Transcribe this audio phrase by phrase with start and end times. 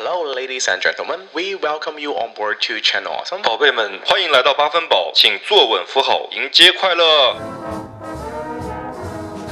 [0.00, 1.26] Hello, ladies and gentlemen.
[1.34, 3.42] We welcome you on board to Channel Awesome.
[3.42, 7.34] 宝贝们，欢迎来到八分饱，请坐稳扶好，迎接快乐。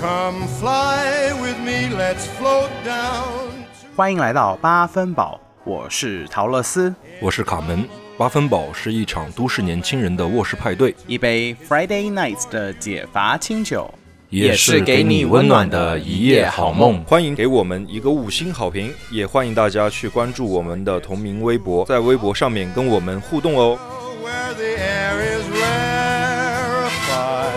[0.00, 3.64] Come fly with me, let's float down.
[3.96, 6.94] 欢迎来到八分饱，我是陶乐斯。
[7.20, 7.88] 我是卡门。
[8.16, 13.92] 八分饱是一场都市年轻人的卧室派对，一杯 Friday Nights 的解乏清酒，
[14.28, 17.04] 也是给你温暖的一夜好梦。
[17.04, 23.78] 欢迎给我们一个五星好评，也欢迎大家去关注我们的同名微博，在微博上面跟我们互动哦。
[24.22, 27.52] Where the air is rarefied.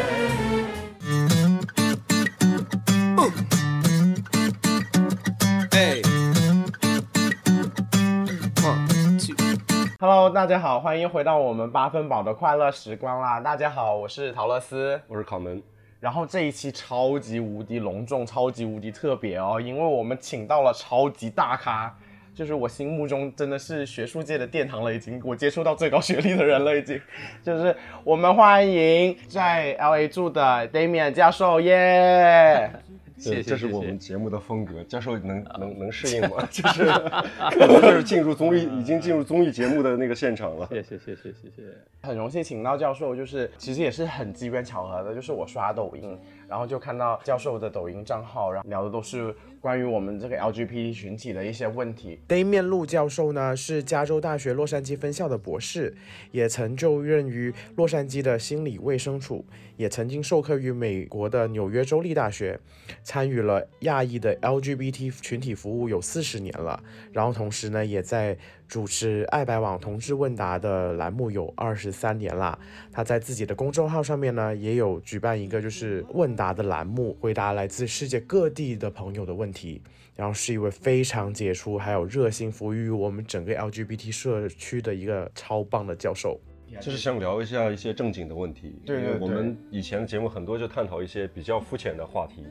[10.02, 13.42] Hello，大家好，欢迎回到我们八分饱的快乐时光啦！
[13.42, 15.02] 大家好，我是陶乐斯。
[15.08, 15.62] 我是考门，
[16.00, 21.94] 然后这一期超级无敌隆重、超级无敌特别哦，因为我们请到了超级大咖，
[22.34, 27.02] 就是我心目中真的是学术界的殿堂了，已经我接触到最高学历的人了，已经。
[27.44, 32.72] 就是我们欢迎在 LA 住的 Damian 教授耶！
[33.20, 34.84] 谢谢，这是我们节目的风格。
[34.86, 36.44] 教授能能能适应吗？
[36.50, 36.86] 就是
[37.52, 40.66] 可能就是进入综艺，已经进入综艺节目的那个现场了。
[40.70, 41.64] 谢谢谢谢谢谢，
[42.02, 46.18] 很荣幸请到教授，就是其实也是很机缘巧合的，就是我刷抖音，
[46.50, 52.20] 然后就看到教授的抖音账号，然后聊的都是关于我们这个 LGBT 群体的一些问题。
[52.28, 55.96] Damian 陆教授呢是加州大学洛杉矶分校的博士，
[56.32, 59.46] 也曾就任于洛杉矶的心理卫生处，
[59.78, 62.60] 也曾经授课于美国的纽约州立大学，
[63.04, 66.82] 参与了亚裔的 LGBT 群体服务有四十年了。
[67.14, 68.36] 然后同时呢，也在
[68.70, 72.58] 主持爱白网同志问答的栏目有二十三年啦。
[72.92, 79.82] 他在自己的公众号上面呢，也有举办一个就是问答的栏目，回答来自世界各地的朋友的问题。
[80.16, 86.40] 然后是一位非常杰出，还有热心服务于我们整个 LGBT 社区的一个超棒的教授。
[86.82, 88.80] 就是想聊一下一些正经的问题。
[88.86, 92.46] 对对对我们以前的节目很多就探讨一些比较肤浅的话题，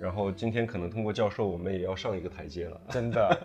[0.00, 2.80] 然后今天可能通过教授，我们也要上一个台阶了。
[2.90, 3.38] 真的，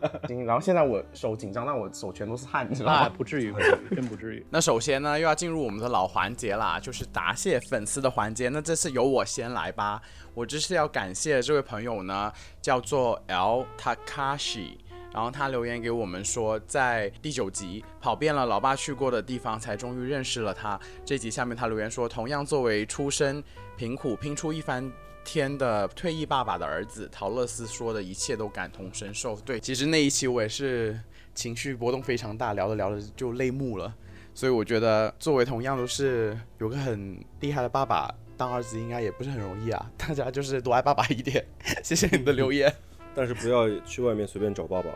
[0.46, 2.98] 然后现在我手紧张，但我手全都是汗，你知道吗？
[3.02, 4.46] 啊，不至于，不至于，真不至于。
[4.52, 8.50] 那首先呢，又要进入我们的老环节啦，就是答谢粉丝的环节。
[8.50, 10.02] 那这次由我先来吧。
[10.34, 14.78] 我这是要感谢这位朋友呢，叫做 L Takashi。
[15.12, 20.80] 然后他留言给我们说，在第九集跑遍了老爸去过的地方，才终于认识了他。
[21.04, 23.44] 这集下面他留言说，同样作为出身
[23.76, 24.90] 贫苦、拼出一番
[25.24, 29.36] 天的退役爸爸的儿子，陶乐斯说的一切都感同身受。
[29.42, 31.00] 对，其实那一期我也是
[31.34, 33.94] 情绪波动非常大，聊着聊着就泪目了。
[34.34, 39.92] 所以我觉得，作为同样都是有个很厉害的爸爸，当儿子应该也不是很容易啊。
[39.98, 41.46] 大家就是多爱爸爸一点。
[41.84, 42.74] 谢谢你的留言。
[43.14, 44.90] 但是不要去外面随便找爸爸。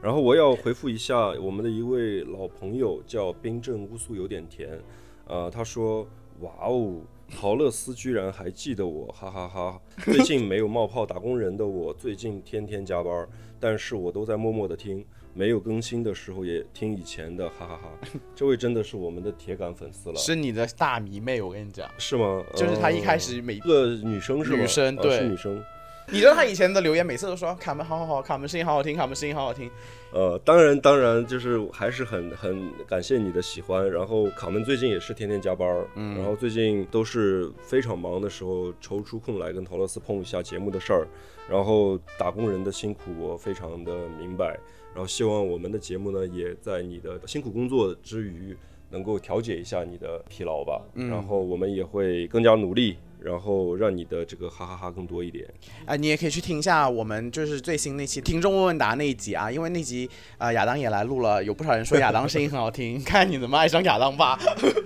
[0.00, 4.80] 然后我要回复一下我们的一位老朋友，叫冰镇乌苏有点甜，
[5.26, 6.06] 呃，他说
[6.40, 7.00] ：“哇哦，
[7.34, 13.28] 陶乐斯居然还记得我， 哈哈哈最近没有冒泡打工人的我， 最近天天加班，
[13.58, 15.04] 但是我都在默默的听，
[15.34, 22.44] 没有更新的时候也听以前的，哈哈哈 这位真的是我们的铁杆粉丝了，是你的大迷妹，我跟你讲，是吗？
[22.54, 24.58] 就是她一开呃始每一个女生是吧？
[24.58, 25.62] 女生啊对是女生。
[26.10, 29.70] 你知道他以前的留言，每次都说卡门好好好，卡门声音好好听，卡门声音好好听。
[30.12, 33.90] 呃，当然，当然，就是还是很很感谢你的喜欢。
[33.90, 41.06] 然后卡门最近也是天天加班儿，嗯，然后最近都是非常忙的时候抽出空来跟陶乐斯碰一下节目的事儿。
[41.48, 44.58] 然后打工人的辛苦我非常的明白，
[44.94, 48.56] 然后希望我们的节目呢也在你的辛苦工作之余
[48.92, 50.82] 能够调节一下你的疲劳吧。
[50.94, 52.98] 然后我们也会更加努力。
[53.24, 55.46] 然后让你的这个哈哈哈更多一点。
[55.84, 64.36] 啊、你也可以去听一下我们就是最新那期听众问问答那一集啊，因为那集啊、亚当也来录了，有不少人说亚当声音很好听， 看你怎么爱上亚当吧。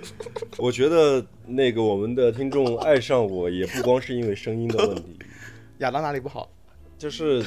[0.59, 5.17] 我觉得那个我们的听众爱上我也不光是因为声音的问题，
[5.79, 6.47] 亚当哪里不好？
[6.95, 7.43] 就是，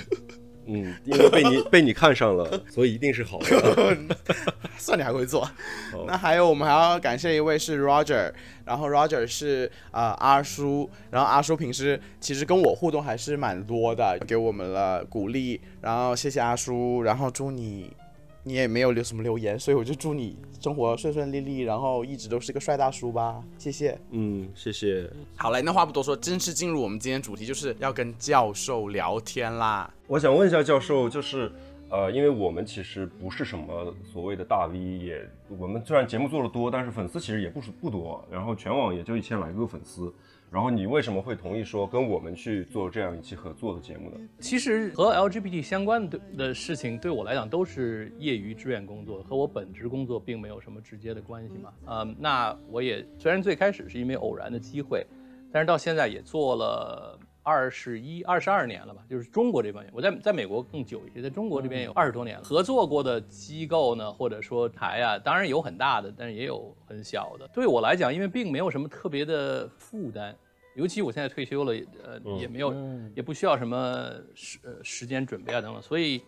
[0.67, 3.97] 嗯，因为被你 被你看上了，所以一定是好的。
[4.79, 5.49] 算你还会做。
[6.07, 8.33] 那还有我们还要感谢一位是 Roger，
[8.65, 17.95] 然后 Roger 是呃阿叔，然后阿叔平时其实跟我互动还是蛮多的，给我们了鼓励，然后谢谢阿叔，然后祝你。
[18.43, 24.01] 你也没有留什么留言，所以我就祝你生活顺顺利利，然后一直都是个帅大叔吧，谢谢。
[24.13, 25.07] 嗯，谢谢。
[25.37, 29.93] 好嘞，那话不多说，正式进入我们今天主题，就是要跟教授聊天啦。
[30.11, 31.53] 我想问一下教授，就是
[31.89, 40.13] 呃，因为我们其实不是什么所谓的大 V，也我们虽然节目做的多，但是粉丝其实也不是不多，然后全网也就一千来个粉丝。
[40.51, 44.17] 然后你为什么会同意说跟我们去做这样一期合作的节目呢？
[44.41, 51.73] 其实和 LGBT 相关的的事情对我来讲都是业余志愿工作，和我本职工作并没有什么直接的关系嘛。
[51.87, 55.07] 嗯，那我也虽然最开始是因为偶然的机会，
[55.53, 62.45] 但是到现在也做了二十一、二十二年了吧，就是中国这方面，我在在美国更久一些，在中国这边有二十多年了。
[62.45, 67.49] 合作过的机构呢，或者说台啊，当然有很大的，但是也有很小的。
[67.49, 70.37] 对我来讲，因为并没有什么特别的负担。
[70.77, 71.73] 尤其我现在退休了，
[72.05, 72.73] 呃，也没有，
[73.15, 76.23] 也不需要什么时呃时间准备啊等等，所以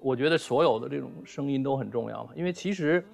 [0.00, 2.30] 我觉得所有的这种声音都很重要嘛。
[2.34, 3.06] 因为其实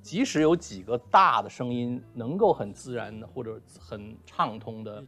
[0.00, 5.04] 即使有几个大的声音能够很自然的或者很畅通的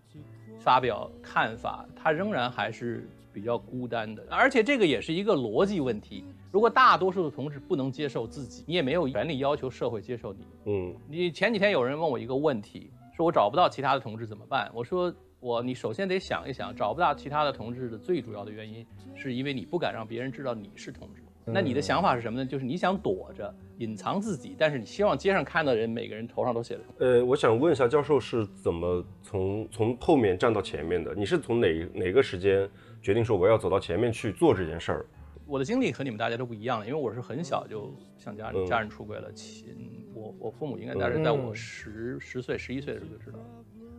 [0.58, 4.24] 发表看法，他仍然还是比较孤单的。
[4.30, 6.24] 而且这个也是一个逻辑问题。
[6.50, 10.46] 如果大多数的同志不能接受自己，你也没有权利要求社会接受你。
[10.64, 12.90] 嗯，你前几天有人问我一个问题。
[13.14, 14.70] 说我找不到其他的同志怎么办？
[14.74, 15.10] 我说
[15.40, 21.22] 我你首先得想一想，找不到其他的同志的最主要的原因，是因为你不敢让别人知道你是同志。
[21.46, 22.44] 那你的想法是什么呢？
[22.44, 26.80] 就是你想躲着、隐藏自己，但是你希望街上看到的人每个人头上都写着。
[26.98, 31.14] 呃，我想问一下教授是怎么从从后面站到前面的？
[31.14, 32.68] 你是从哪哪个时间
[33.00, 35.06] 决定说我要走到前面去做这件事儿？
[35.46, 39.30] 我的经历和你们大家都不一样，因为我是很小就向家人家人出轨了。
[39.32, 43.44] 亲，我我父母应该在是在我十十岁十一岁的时候就知道了，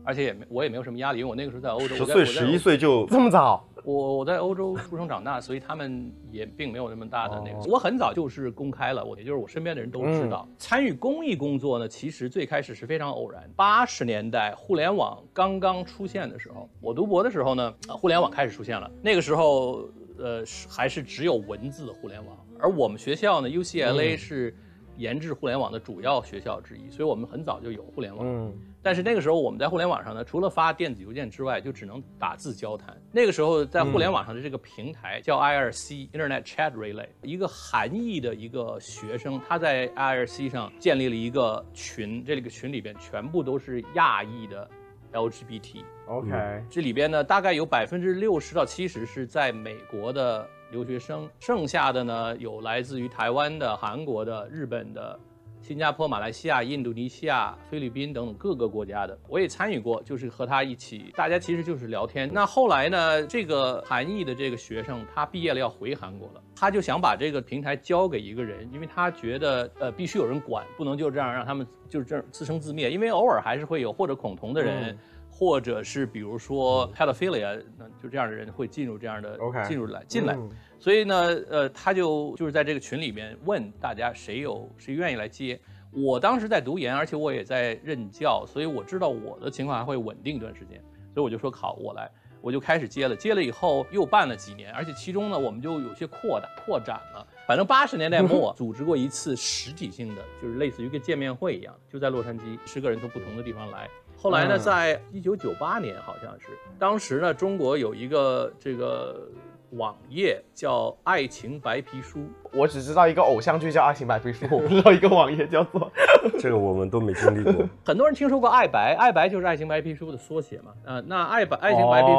[0.08, 1.96] 而且也没我也没有什么压力，因为我那个时候在欧洲。
[1.96, 3.68] 十岁十一岁就这么早？
[3.84, 7.60] 我我在欧洲出生长大，所以他们也并没有那么大的那个。
[7.70, 10.48] 我很早就是公开了，我也就是我身边的人都知道。
[10.58, 13.50] 参与公益工作呢，其实最开始是非常偶然。
[13.56, 18.90] 八十年代互联网刚刚出现的时候，我读博的时候呢，互联网开始出现了。
[19.02, 19.90] 那个时候。
[20.20, 24.52] 呃，还是只有文字的互联网，而我们学校呢，UCLA 是
[24.96, 28.26] 研制互联网的主要学校之一，所以我们很早就有互联网。
[28.28, 28.52] 嗯，
[28.82, 32.96] 但是那个时候我们在互联网上呢，除了发电子邮件之外，就只能打字交谈。
[33.12, 44.70] 那个时候在互联网上的这个平台叫 IRC（Internet Chat Relay），一个韩裔的一个学生，他在 IRC 上建立了一个群，这个群里边全部都是亚裔的
[45.12, 45.84] LGBT。
[46.08, 55.20] OK，这里边呢，大概有百分之六十到七十是在美国的留学生，剩下的呢有来自于台湾的、韩国的、日本的、
[55.68, 62.30] 新加坡、马来西亚、印度尼西亚、菲律宾等等各个国家的，我也参与过，就是和他一起，大家其实就是聊天。
[62.32, 74.98] 那后来呢，这个韩裔的这个学生他毕业了要回韩国了，他就想把这个平台交给一个人，因为他觉得呃必须有人管，不能就这样让他们就是这自生自灭，因为偶尔还是会有或者恐同的人。
[75.38, 79.38] 或者是比如说 pedophilia，那就这样的人会进入这样的
[79.68, 80.36] 进入来进来，
[80.80, 81.16] 所以呢，
[81.48, 85.60] 呃，他就就是在这个群里面问大家谁有谁愿意来接。
[85.92, 92.10] 我当时在读研，而且我也在任教，所以我知道我的情况还会稳定一段时间，所以我就说好，我来，
[92.42, 93.16] 我就开始接了。
[93.16, 97.26] 接了以后又办了几年，而且其中呢，我们就有些扩大扩展了。
[97.48, 103.88] 反正八十年代末 组织过一次实体性的，就是类似于个见面会一样，就在洛杉矶，十个人从不同的地方来。
[104.18, 106.48] 后来呢，在一九九八年，好像是
[106.78, 109.30] 当时呢，中国有一个这个。
[109.72, 112.20] 网页叫《爱情白皮书》，
[112.54, 115.92] 我只知道一个偶像剧叫《爱情白皮书》， 我不知道一个网页叫做
[116.40, 117.68] 这个，我们都没经历过。
[117.84, 120.72] 很多人听说过爱白，爱白就是《爱情白皮书》的缩写嘛。
[120.86, 122.14] 呃，那爱白《爱情白皮书》，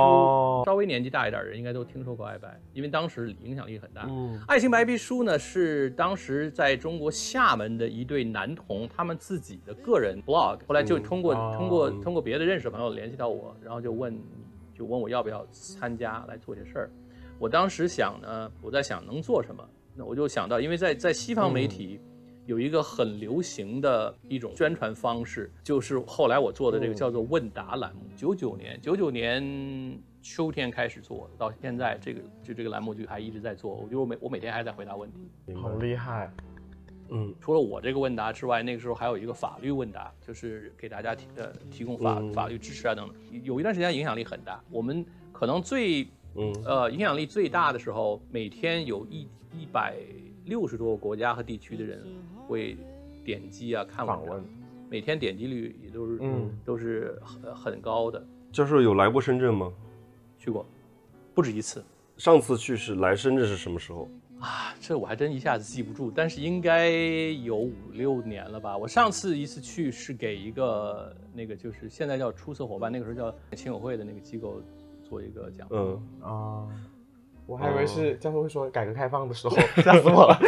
[0.67, 4.05] 稍微年纪大一点的人应该都听说过爱白，因为当时影响力很大。
[4.47, 14.19] 《爱情白皮书》呢是当时在中国厦门的一对男童他们自己的个人 blog，后来就通过通过通过别的认识的朋友联系到我，然后就问
[14.75, 16.91] 就问我要不要参加来做些事儿。
[17.39, 19.65] 我当时想呢，我在想能做什么，
[19.95, 22.01] 那我就想到，因为在在西方媒体
[22.47, 28.03] 有一个很流行的一种宣传方式，就是后来我做的这个叫做问答栏目。
[28.17, 33.73] 九九年，九九年秋天开始做，到现在这个就这个栏目就还一直在做。
[33.73, 36.33] 我就每我每天还在回答问题，好厉害。
[37.11, 43.17] 嗯，除了我这个问答之外，那个时候还有一个法律问答，就是给大家提呃提供法法律支持啊等等。
[43.45, 46.05] 有一段时间影响力很大，我们可能最。
[46.39, 49.97] 嗯，呃，影响力最大的时候，每天有一一百
[50.45, 52.01] 六十多个国家和地区的人
[52.47, 52.77] 会
[53.25, 54.43] 点击啊看访问，
[54.89, 58.25] 每天点击率也都是嗯都是很很高的。
[58.53, 59.73] 教授有来过深圳吗？
[60.39, 60.65] 去过，
[61.35, 61.85] 不止一次。
[62.17, 64.09] 上次去是来深圳是什么时候？
[64.41, 68.77] 啊，这我还真一下子记不住，但是应该有五六年了吧。
[68.77, 74.63] 我上次一次去是给一个那个就是现在叫出色伙伴，那个时候叫亲友会的那个机构。
[75.09, 76.67] 做一个讲，嗯啊，
[77.47, 80.39] 我还以为是教授会说改革开放的时候， 吓死我了。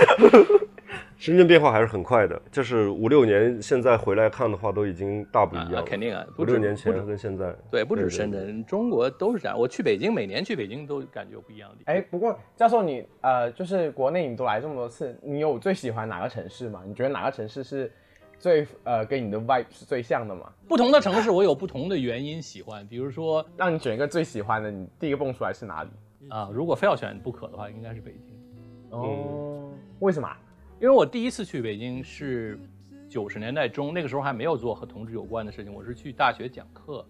[1.17, 5.83] 深圳变化还是很快的，就是五六年，现在回来看的话，都已经大不一样了。
[5.83, 9.59] 肯定啊，五六年前跟现在，对，不止深圳，中国都是这样。
[9.59, 11.93] 我去北京，每年去北京都感觉不一样的。
[11.93, 16.83] 哎，不过教授你呃，就是国内你都来这么多次，你有最喜欢哪个城市吗？
[16.87, 17.93] 你觉得哪个城市是
[18.41, 20.51] 最呃跟你的 vibe 是最像的嘛？
[20.67, 25.91] 不同的城市我有不同的原因喜欢，比如说让你选一个最喜欢的，你第一个蹦出来是哪里？
[26.31, 28.35] 啊，如果非要选不可的话，应该是北京。
[28.91, 29.71] 哦，
[30.01, 30.29] 为什么？
[30.81, 32.59] 因为我第一次去北京是
[33.09, 37.05] 九十年代中，那个时候还没有做和同志有关的事情，我是去大学讲课，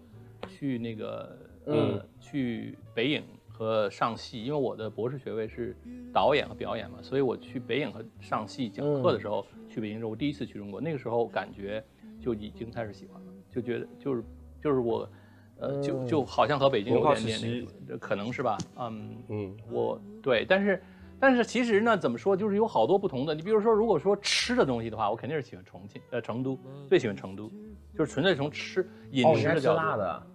[0.49, 5.75] 去那个呃去北影和上戏，因为我的博士学位是
[6.11, 11.83] 导演和表演嘛，所以我去北影和上戏讲课的时候去北京之后，我第一次去中国，那个时候感觉
[12.19, 14.23] 就已经开始喜欢了，就觉得就是
[14.61, 15.09] 就是我
[15.59, 18.57] 呃就就好像和北京有点点那个，可能是吧？
[18.77, 20.81] 嗯嗯，我对，但是。
[21.23, 23.35] 但是其实呢，怎么说，就是有好多不同的。
[23.35, 26.57] 你比如说，如果说吃的东西的话，我肯定是喜欢重庆，呃，成都，
[26.89, 27.47] 最喜欢成都，
[27.95, 29.77] 就是纯粹从吃饮食的角度。
[29.77, 30.27] 辣的。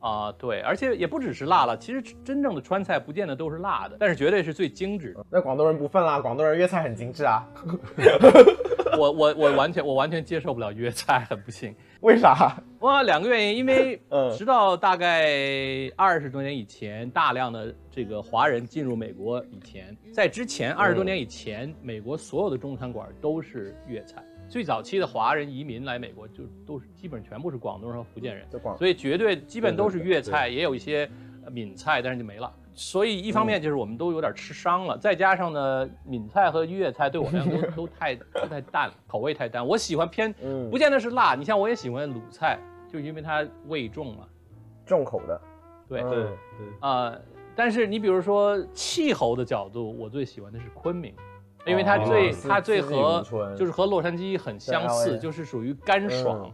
[0.00, 5.24] 啊，对，而且也不只是辣了，其实真正的川菜不见得都是辣的，但是绝对是最精致的。
[5.30, 7.46] 那广东人不分啦，广东人粤菜很精致啊。
[8.98, 11.74] 我我我完全我完全接受不了粤菜，很不幸。
[12.00, 12.56] 为啥？
[12.80, 14.00] 哇，两个原因，因为
[14.36, 24.24] 直到大概二十多年以前，大量的这个华人进入美国以前，在之前二十多年以前，美国所有的中餐馆都是粤菜。
[24.50, 28.44] 最早期的华人移民来美国，就都是基本全部是广东人和福建人，
[28.76, 31.08] 所以绝对基本都是粤菜，也有一些
[31.52, 32.52] 闽菜，但是就没了。
[32.74, 39.64] 所以一方面就是我们都有点吃伤了，再加上呢，闽菜和粤菜对我们都 都太都太淡了，口味太淡。
[39.64, 40.32] 我喜欢偏，
[40.68, 41.36] 不见得是辣。
[41.36, 42.58] 你像我也喜欢鲁菜，
[42.92, 44.26] 就因为它味重嘛，
[44.84, 45.40] 重口的。
[45.88, 46.28] 对对对
[46.80, 47.16] 啊！
[47.54, 51.14] 但是你比如说气候的角度，我最喜欢的是昆明。
[51.66, 53.22] 因为它最它最和
[53.56, 56.50] 就是和洛杉矶很相似，就是属于干爽。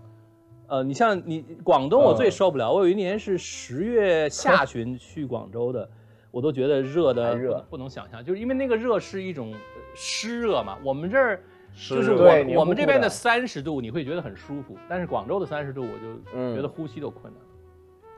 [0.68, 2.72] 呃，你像你广东，我最受不了。
[2.72, 5.88] 我有一年是十月下旬去广州的，
[6.32, 9.54] 我都觉得热的热不能想象，就是因为那个热是一种
[9.94, 10.76] 湿热嘛。
[10.82, 11.40] 我们这儿
[11.72, 17.40] 就是我我们这边的三十度你会觉得很舒服，但是广州的三十度我就觉得呼吸都困难。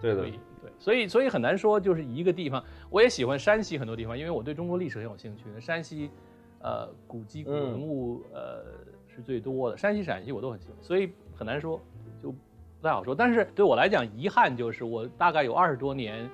[0.00, 2.64] 对的，对，所以所以很难说就是一个地方。
[2.88, 5.45] 我也喜欢山西很多地方，因为我对中国历史很有兴趣。
[5.61, 6.11] 山西。
[6.61, 8.65] 呃，古迹古文物呃
[9.07, 11.81] 是最多的，山西、陕西我都很喜欢，所以很难说，
[12.23, 13.15] 就不太好说。
[13.15, 16.29] 但是对我来讲，遗憾就是我大概有二十多年，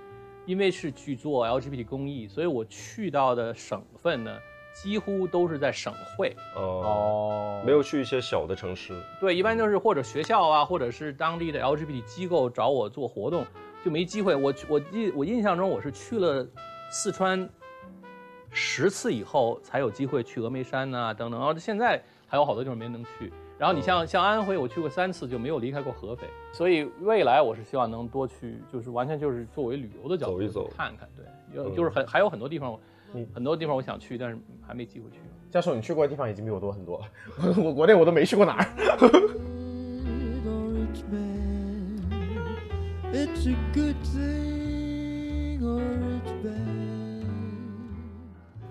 [0.46, 4.34] 因为是去做 LGBT 公益，所以我去到的省份呢，
[4.74, 8.94] 几乎都是在省会哦，没有去一些小的城市。
[9.20, 13.44] 对，一般就是或者学校啊，或者是当地的 LGBT 机构找我做活动，
[13.84, 14.34] 就没机会。
[14.34, 16.46] 我我印我印象中我是去了
[16.90, 17.46] 四川。
[18.54, 21.38] 十次以后才有机会去峨眉山呐，等等。
[21.38, 23.32] 然后现在还有好多地方没能去。
[23.58, 26.26] 然后你像像安徽，我去过三次，就没有离开过合肥。
[26.52, 31.08] 所以未来我是希望能多去，就是完全就是作为旅游的角度走一走，看看。
[31.16, 31.24] 对，
[31.74, 32.78] 就是很还有很多地方，
[33.34, 35.18] 很多地方我想去，但是还没机会去。
[35.50, 37.06] 教授，你去过的地方已经比我多很多了。
[37.62, 38.66] 我国内我都没去过哪儿。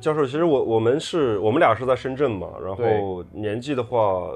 [0.04, 4.30] 教授，其实我我们是我们俩是在深圳嘛，然后年纪的话，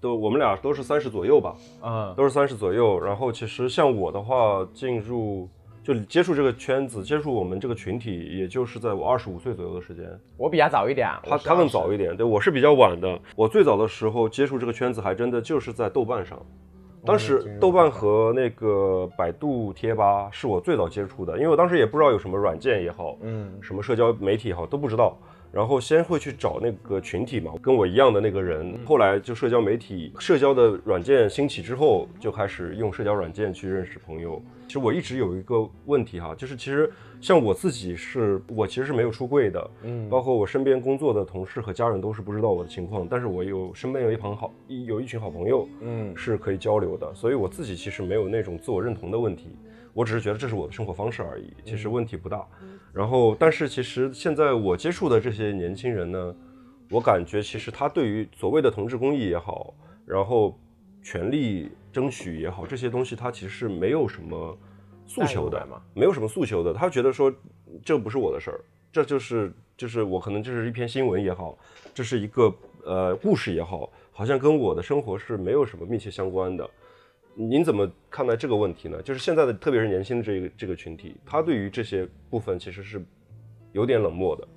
[0.00, 2.98] 都我们俩都是三十左右吧，嗯，都是三十左右。
[2.98, 5.48] 然后其实像我的话，进入
[5.80, 10.04] 就接触这个圈子，接触我们这个群体，也就是在我二十五岁左右的时间。
[10.36, 13.16] 我比他早一点，他他更早一点，对我是比较晚的。
[13.36, 16.36] 我最早的时候接触这个圈子，还真的就是在豆瓣上。
[17.04, 25.18] 当时豆瓣和那个百度贴吧是我最早接触的，因为我当时也不知道有什么软件也好，嗯，什么社交媒体也好都不知道。
[25.52, 28.74] 然后先会去找那个群体嘛，跟我一样的那个人。
[28.86, 34.42] 后来就社交媒体、社交的软件兴起之后，就开始用社交软件去认识朋友。
[34.66, 36.90] 其实我一直有一个问题哈，就是其实
[37.22, 43.06] 像我自己是，我其实是没有出柜的，嗯，包括我身边工作的同事和家人都是不知道我的情况。
[43.08, 47.14] 但是我有身边有一旁好，有一群好朋友，嗯，是可以交流的。
[47.14, 49.56] 所以我自己其实没有那种自我认同的问题。
[49.94, 52.44] 我只是觉得这是我的生活方式而已，其实问题不大。
[52.92, 56.34] 然后，但是其实现在我接触的这些年轻人呢，
[56.90, 59.74] 我感觉其实他对于所谓的同志公益也好，
[60.04, 60.58] 然后
[61.02, 64.58] 权利争取也好，这些东西他其实是没有什么
[65.12, 66.72] 诉求的嘛，没有什么诉求的。
[66.72, 67.32] 他觉得说
[67.84, 71.58] 这不是我的事儿，这就是就是我可能就是一篇新闻也好，
[71.92, 72.54] 这是一个
[72.84, 76.68] 呃故事也好，好像跟我的生活是没有什么密切相关的。
[77.34, 79.00] 您怎么看待这个问题呢？
[79.02, 83.02] 就是现在的，特别是年轻的这个这个群体，他对于这些部分其实是
[83.72, 84.48] 有点冷漠的。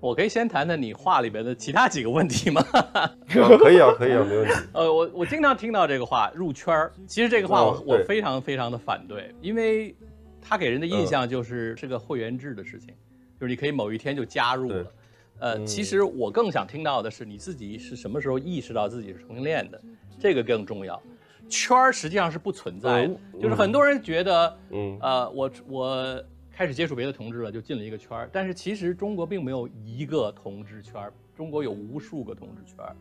[0.00, 2.64] 我可以先谈谈你话里边的其他几个问题吗？
[3.28, 4.54] 可以啊，可以啊，没问题。
[4.72, 9.94] 呃，我我经常听到这个话入圈儿，其实这个话我、哦我非常非常的反对，因为
[10.40, 12.94] 它给人的印象就是是个会员制的事情，
[13.40, 14.92] 就是你可以某一天就加入了对。
[15.40, 19.80] 呃，其实我更想听到的是你自己是什么时候意识到自己是同性恋的，
[20.18, 21.00] 这个更重要。
[21.48, 26.24] 圈儿实际上是不存在的，就是很多人觉得，嗯呃，我我
[26.58, 28.28] 开始接触别的同志了，就进了一个圈儿。
[28.32, 32.96] 但是其实中国并没有一个同志圈儿，中国有无数个同志圈儿，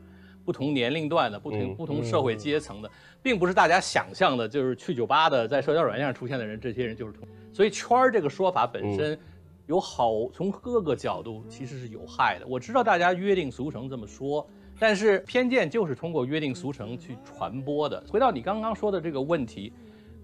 [0.45, 7.27] 不同年龄段的、不同、嗯不同社会阶层的，并不是大家想象的，就是去酒吧的、在社交软件上出现的人，这些人就是同。
[7.51, 9.17] 所以圈儿这个说法本身
[9.65, 12.45] 有好，从各个角度其实是有害的。
[12.45, 14.47] 我知道大家约定俗成这么说，
[14.77, 18.03] 但是偏见就是通过约定俗成去传播的。
[18.07, 19.73] 回到你刚刚说的这个问题，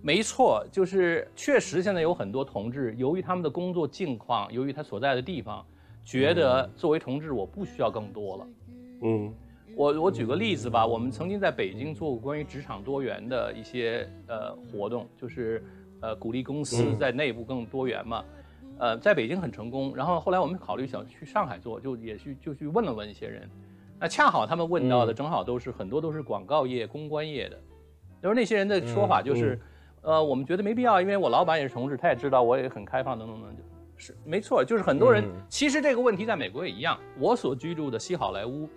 [0.03, 5.65] 没错，就是确实现在有很多同志，由于他们的工作境况，由于他所在的地方，
[6.03, 8.47] 觉得作为同志我不需要更多了。
[9.03, 9.33] 嗯。
[9.75, 15.63] 我我举个例子吧，我们曾经在北京做过关于职场多元的一些呃活动，就是
[15.99, 18.23] 呃鼓励公司在内部更多元嘛。
[18.77, 23.49] 呃，在北京很成功，然后后来我们考虑想去上海做，就也去就去问了问一些人，
[23.99, 27.59] 那恰好他们问到的正好都是很多都是广告业、公关业的，
[28.21, 29.59] 就是那些人的说法就是，
[30.03, 33.63] 呃，我们觉得没必要，因为我老板也是同志，他也知道我也很开放，等等等就，
[33.97, 38.69] 是没错，就是很多人、其实这个问题在美国也一样，我所居住的西好莱坞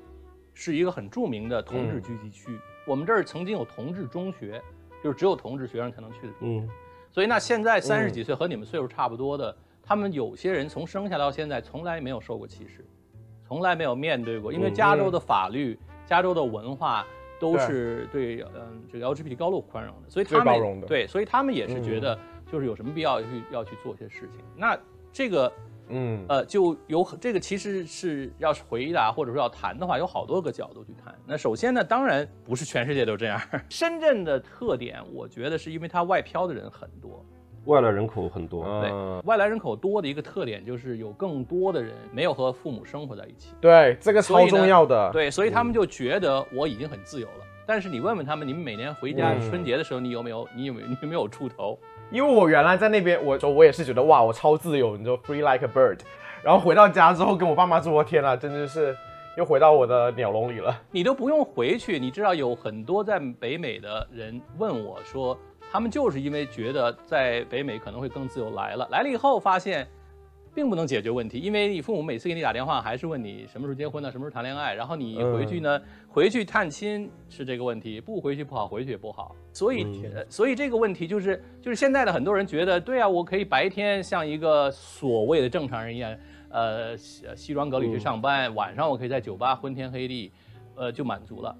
[0.55, 4.63] 是一个很著名的同志聚集区，我们这儿曾经有同志中学，
[5.03, 6.65] 就是只有同志学生才能去的中学。
[6.65, 6.71] 嗯。
[7.11, 12.85] 所以那现在三十几岁和你们岁数差不多的，他们有些人从生下到现在从来没有受过歧视，
[13.49, 17.07] 从来没有面对过，因为嗯加州的法律、加州的文化
[17.39, 22.19] 都是对嗯这个 LGBT 高度宽容的，所以他们对，所以他们也是觉得
[22.51, 24.41] 就是有什么必要去要去做一些事情。
[24.57, 24.79] 那
[25.13, 25.53] 这个
[25.89, 31.15] 嗯，呃，就有这个其实是要是回答或者说要谈的话，有好多个角度去看。
[31.25, 33.41] 那首先呢，当然不是全世界都这样。
[33.71, 37.25] 深圳的特点，我觉得是因为它外漂的人很多，
[37.67, 38.65] 外来人口很多。
[38.81, 43.51] 对，嗯外来人口多的一个特点就是有更多的人没有和父母生活在一起。
[43.61, 45.11] 对，这个超重要的。
[45.13, 47.45] 对，所以他们就觉得我已经很自由了。
[47.67, 51.79] 但是你问问他们，你们每年回家嗯春节的时候，你有没有你有没有你有没有出头？
[52.13, 55.99] 因为我原来在那边，我说我也是觉得哇，我超自由，你知道，free like a bird。
[56.45, 58.97] 然后回到家之后，跟我爸妈说，天啊，真的是
[59.37, 60.81] 又回到我的鸟笼里了。
[60.93, 65.37] 你都不用回去，你知道有很多在北美的人问我说，
[65.71, 69.87] 他们就是因为觉得在北美可能会更自由来了，来了以后发现，
[70.55, 86.17] 并不能解决问题，因为你父母每次给你打电话还是问你什么时候结婚呢，什么时候谈恋爱，然后你回去呢，回去探亲是这个问题，不回去不好，回去也不好，所以、呃所以这个问题就是就是现在的很多人觉得，对啊，我可以白天像一个所谓的正常人一样，
[86.49, 90.33] 呃西西装革履去上班，晚上我可以在酒吧昏天黑地。
[90.77, 91.57] 呃，就满足了。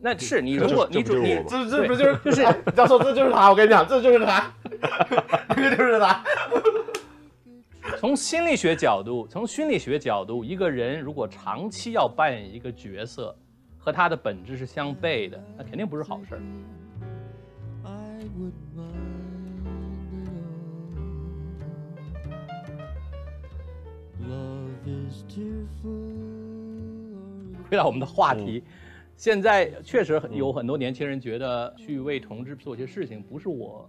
[0.00, 2.42] 那是你如果你主你这这不就是就是
[2.74, 4.52] 教授，这就是他，我跟你讲，这就是他，
[5.54, 6.24] 这个就是他。
[7.98, 13.34] 从心理学角度，从心理学角度，一个人如果长期要扮演一个角色，
[13.76, 16.40] 和他的本质是相悖的，那肯定不是好事儿。
[24.22, 26.19] Love is tearful.
[27.70, 28.64] 回到我们的话题，
[29.16, 33.88] 现在确实有很多年轻人觉得去为同志做些事情不是我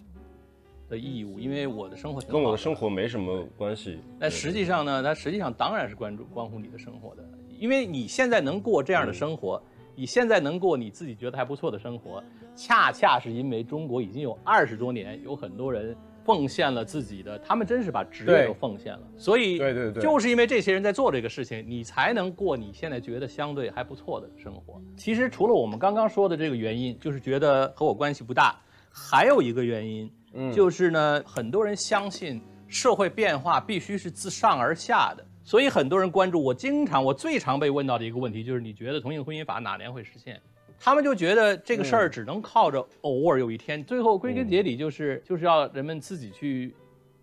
[0.88, 3.98] 的义务，因为我的生活跟我的生活没什么关系。
[4.20, 9.60] 但实际上呢，它实际上当然是关注关乎你的生活的，因为你现在能过这样的生活，
[9.96, 12.24] 你现在能过你自己觉得还不错的生活，
[12.56, 24.82] 恰恰是因为中国已经有二十多年，有很多人奉献了自己的，他们真是把职业都奉献了，所以对对对就是因为这些人在做这个事情，你才能过你现在觉得相对还不错的生活。
[24.96, 28.60] 其实除了我们刚刚说的这个原因，就是觉得和我关系不大，
[28.92, 36.54] 还有一个原因，嗯就是呢，很多人相信社会变化必须是自上而下的，所以很多人关注我。
[36.54, 40.40] 经常我最常被问到的一个问题就是，你觉得同性婚姻法哪年会实现？
[40.84, 46.74] 他们就觉得这个事儿只能靠着偶尔有一天，最后归根结底就是就是要人们自己去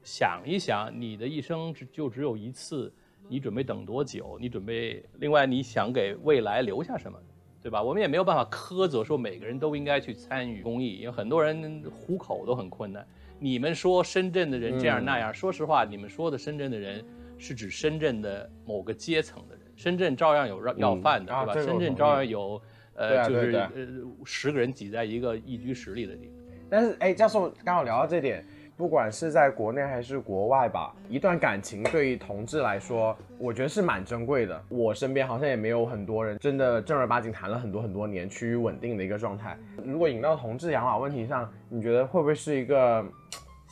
[0.05, 2.93] 想一想，你的一生只就只有一次，
[3.29, 4.39] 你准备等多久？
[4.41, 7.19] 你准备另外你想给未来留下什么？
[7.61, 7.83] 对吧？
[7.83, 13.05] 我们也没有办法苛责说每个人都应该去参与公益，因为很多人糊口都很困难。
[13.41, 17.05] 你们说深圳的人这样那样，说实话，你们说的深圳的人
[17.37, 21.53] 是指深圳的某个阶层的人，深圳照样有要要饭的，对吧？
[21.55, 22.63] 深圳照样有
[22.99, 26.35] 呃，对啊就是对对呃十个人挤在一个一居室里的地方。
[26.69, 28.45] 但是哎，教授刚好聊到这点，
[28.77, 34.65] 不管是在国内还是国外吧，一段感情对于同志来说，我觉得是蛮珍贵的。
[34.69, 39.57] 我身边好像也没有很多人真的正儿八经谈了很多很多年，趋于稳定的一个状态。
[39.83, 43.03] 如果引到同志养老问题上，你觉得会不会是一个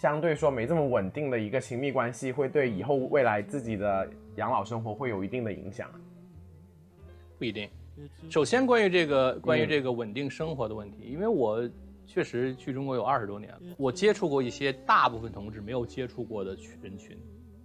[0.00, 5.86] 相对说没这么稳定的一个亲密关系，会对以后未来自己的养老生活会有一定的影响？
[7.38, 7.68] 不一定。
[8.28, 11.68] 首先，关于这个关于这个稳定生活的问题，因为我
[12.06, 17.18] 确实去中国有二十多年了，我接触过一些大部分同志没有接触过的人群，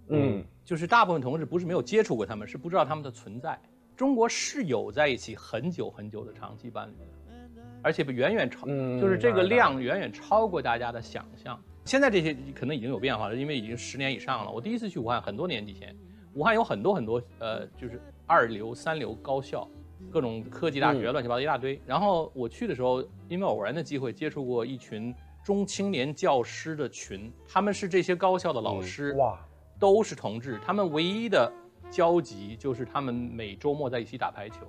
[0.08, 3.58] 嗯，就是大部分同志不是没有接触过他们，是不知道他们的存在。
[3.96, 11.60] 中国是有在一起很久很久的长期伴侣的，而且远远超，嗯就是这个量远远超过大家的想象。
[11.84, 14.50] 现在这些可能已经有变化了，因为已经十年以上了。
[14.50, 15.94] 我第一次去武汉很多年以前，
[16.34, 19.68] 武汉有很多很多呃，就是二流、三流高校，
[20.10, 21.80] 各种科技大学，嗯乱七八糟一大堆。
[21.86, 29.38] 然后我去的时候，因为偶然的机会接触过一群中青年教师的群，他们是这些高校的老师，哇，
[29.78, 31.52] 都是同志，他们唯一的
[31.90, 34.60] 交集就是他们每周末在一起打排球。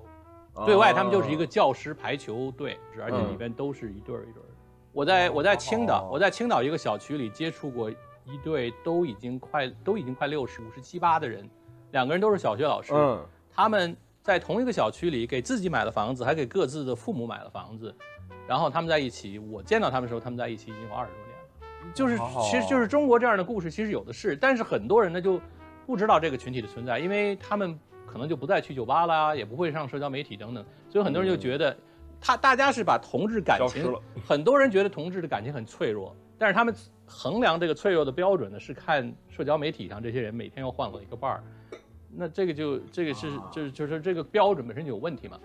[0.66, 4.46] 对外他们就是一个教师排球队，而且里边都是一对儿一对儿。
[4.92, 11.50] 我在我在青岛哦，我在青岛一个小区里接触过一对都已经快都已经快六十五十七八的人，
[11.92, 17.94] 两个人都是小学老师，嗯他们在同一个小区里给自己买了房子，还给各自的父母买了房子，
[18.48, 19.38] 然后他们在一起。
[19.38, 21.94] 我见到他们的时候，他们在一起已经有二十多年了。
[21.94, 22.18] 就是
[22.50, 25.40] 其实就是中国这样的故事，其实有的是，但是很多人呢就
[25.86, 31.76] 不知道这个群体的存在，因为他们可能就不再去酒吧啦，也不会上社交媒体等等，所以很多人就觉得。
[32.26, 33.94] 他大家是把同志感情
[34.26, 36.74] 很多人觉得同志的感情很脆弱，但是他们
[37.06, 41.44] 衡量这个脆弱的标准呢，是看社交媒体上这些人每天要换了一个伴儿，
[42.16, 45.40] 那这个就这个是就是就是这个标准本身就有问题嘛。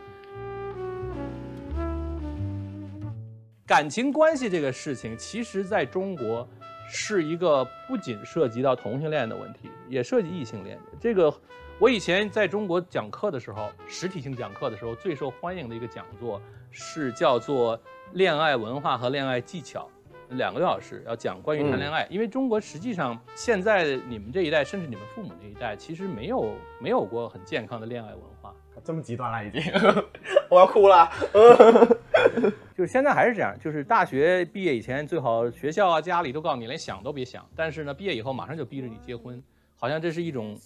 [3.67, 6.49] 感情关系这个事情，其实在中国
[6.91, 10.85] 是一个不仅涉及到同性恋的问题，也涉及异性恋的。
[10.99, 11.31] 这个
[11.79, 17.79] 我以前在中国讲课的时候，实体性讲课的时候，最受欢迎的一个讲座是叫做
[18.15, 19.87] “恋爱文化和恋爱技巧”，
[20.31, 22.07] 两个多小时要讲关于谈恋爱。
[22.11, 28.55] 因为中国实际上现在你们这一代，甚至你们父母那一代，其实没有没有过很健康的恋爱文化。
[28.85, 29.61] 这么极端了已经，
[30.49, 31.11] 我要哭了。
[32.77, 39.43] 就是现在还是这样，就是大学毕业以前最好学校啊、家里都告诉你连想都别想，但是呢，毕业以后马上就逼着你结婚，
[39.75, 40.57] 好像这是一种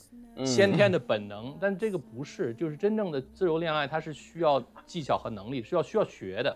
[0.44, 6.54] 先天的本能，但这个不是，就是真正的自由恋爱，它是需要技巧和能力，是要需要学的。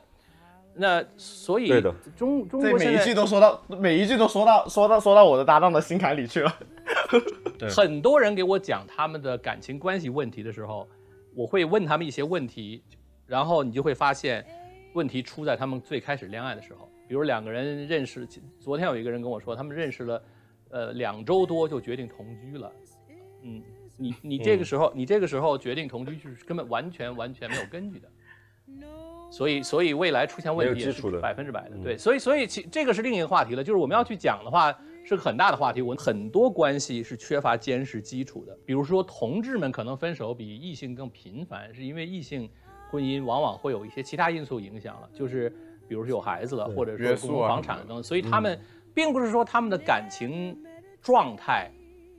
[0.78, 6.54] 那所以对的中中这国每一句都说到，每一句都说到说到说到我的搭档的心坎里去了。
[7.74, 10.86] 很多人给我讲他们的感情关系问题的时候，
[11.34, 12.82] 我会问他们一些问题，
[13.26, 14.44] 然后你就会发现，
[14.92, 16.88] 问题出在他们最开始恋爱的时候。
[17.08, 18.26] 比如两个人认识，
[18.58, 20.22] 昨天有一个人跟我说，他们认识了，
[20.70, 22.72] 呃，两周多就决定同居了。
[23.42, 23.62] 嗯，
[23.96, 28.08] 你你这个时候，你这个时候决定同居，就是根本完全完全没有根据的。
[29.30, 31.76] 所以，所以未来出现问题也是百分之百的。
[31.82, 34.72] 对，所以，所以其这个是另一个话题了，就是我们要去讲的话，
[35.04, 35.82] 是个很大的话题。
[35.82, 42.48] 我很多关系是缺乏坚实基础的，比如说同志们可能分手比异性更频繁，是因为异性
[42.90, 45.50] 婚姻往往会有一些其他因素影响了，就是
[45.88, 48.58] 比如说有孩子了，或者说约束啊共同房产等等，所以他们
[48.94, 50.56] 并不是说他们的感情
[51.02, 51.70] 状态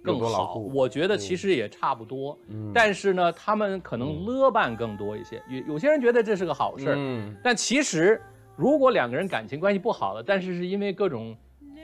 [0.04, 2.38] 更好，固我觉得其实也差不多，
[2.74, 5.42] 但是呢，他们可能勒绊更多一些。
[5.50, 8.22] 有有些人觉得这是个好事儿，嗯但其实
[8.56, 11.36] 如果两个人感情关系不好了，但是是因为各种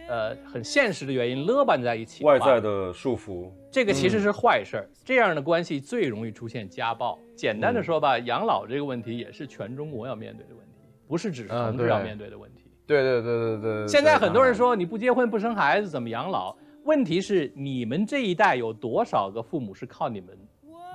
[0.08, 4.89] 呃很现实的原因勒绊在一起，外在，的束缚，这个其实是坏事儿。
[5.04, 7.19] 这样的关系最容易出现家暴。
[7.36, 12.62] 简单的说吧，养老这个问题也是全中国要面对的问题，不是只是同志要面对的问题。
[12.86, 13.88] 对对对对对对。
[13.88, 16.56] 现在很多人说你不结婚不生孩子怎么养老？
[16.84, 20.38] 问题是你们这一代有多少个父母是靠你们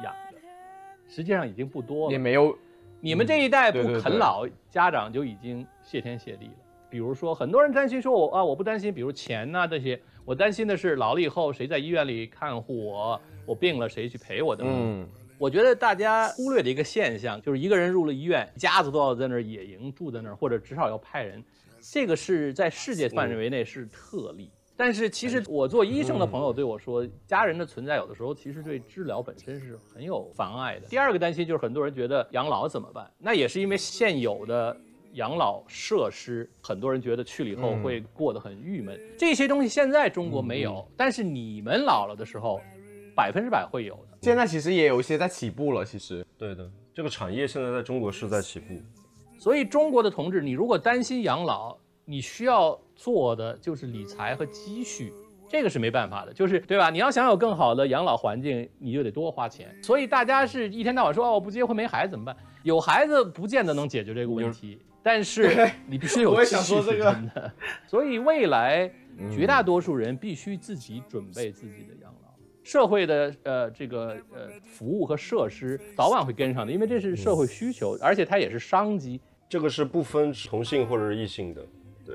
[0.05, 0.39] 养的？
[1.09, 2.13] 实际上已经不多了。
[2.13, 2.57] 也没有
[3.01, 6.53] 你们这一代不对对对啃老，家长就已经谢天谢地了。
[6.91, 14.77] 比如说，很多人担心说我啊，我不担心，比如钱呐、这些，我担心的是老了以后谁在医院里看护我，我病了谁去陪我等等。
[14.77, 21.41] 嗯我觉得大家忽略的一个现象，就是一个人入了医院，家子都要在那儿野营住在那儿，或者至少要派人，
[21.81, 24.51] 这个是在世界范围内是特例。
[24.79, 30.87] 但是其实我做医生的朋友对我说，家人的存在有的时候其实对治疗本身是很有妨碍的。
[30.87, 33.11] 第二个担心就是很多人觉得养老怎么办？
[33.19, 34.75] 那也是因为现有的
[35.15, 38.97] 养老设施，很多人觉得去了以后会过得很郁闷。
[39.19, 42.61] 这些东西现在中国没有，但是你们老了的时候，
[43.17, 44.17] 百分之百会有的。
[44.23, 48.81] 现在其实也有一些在起步了，其实对的，这个产业现在在中国是在起步。
[49.41, 51.77] 所以中国的同志，你如果担心养老，
[52.11, 55.13] 你需要做的就是理财和积蓄，
[55.47, 56.89] 这个是没办法的，就是对吧？
[56.89, 59.77] 你要想有更好的养老环境，你就得多花钱。
[59.83, 62.35] 所以大家是一天到晚说哦，我不结婚没孩子怎么办？
[62.63, 67.53] 有孩子不见得能解决这个问题，但是你必须有我也积蓄想说这个。
[67.87, 68.91] 所以未来
[69.31, 72.35] 绝大多数人必须自己准备自己的养老。
[72.65, 79.21] 社会的呃这个呃服务和设施早晚会跟上的，因为这是社会需求，而且它也是商机。
[79.47, 81.63] 这个是不分同性或者是异性的。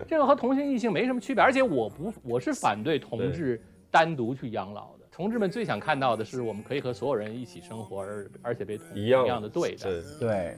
[0.08, 5.06] 这个和同性异性没什么区别，而且我不我是反对同志单独去养老的。
[5.12, 9.90] 同志们最想看到的是，我们可以和所有人一起生活，而而且被同一样样的对待。
[10.20, 10.58] 对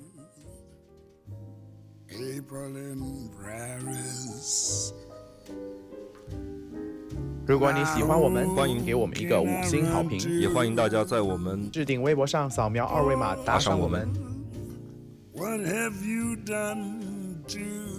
[2.09, 4.93] ，April in Paris.
[7.47, 14.07] 如果你喜欢我们，欢迎给我们一个五星好评， 也欢迎大家在我们置顶微博上扫描二维码打赏我们。
[15.33, 17.94] What have you done to?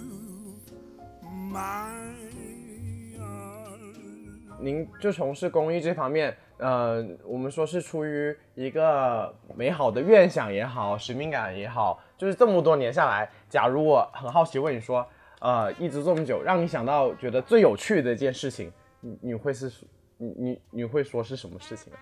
[4.59, 15.06] 您就从事公益这方面，呃，我们说是出于一个美好的愿想也好，使命感也好，就是这么多年下来，假如我很好奇问你说，
[15.40, 19.70] 呃，一直这么久，让你想到觉得最有趣的一件事情，你你会是
[20.16, 21.92] 你你你会说是什么事情？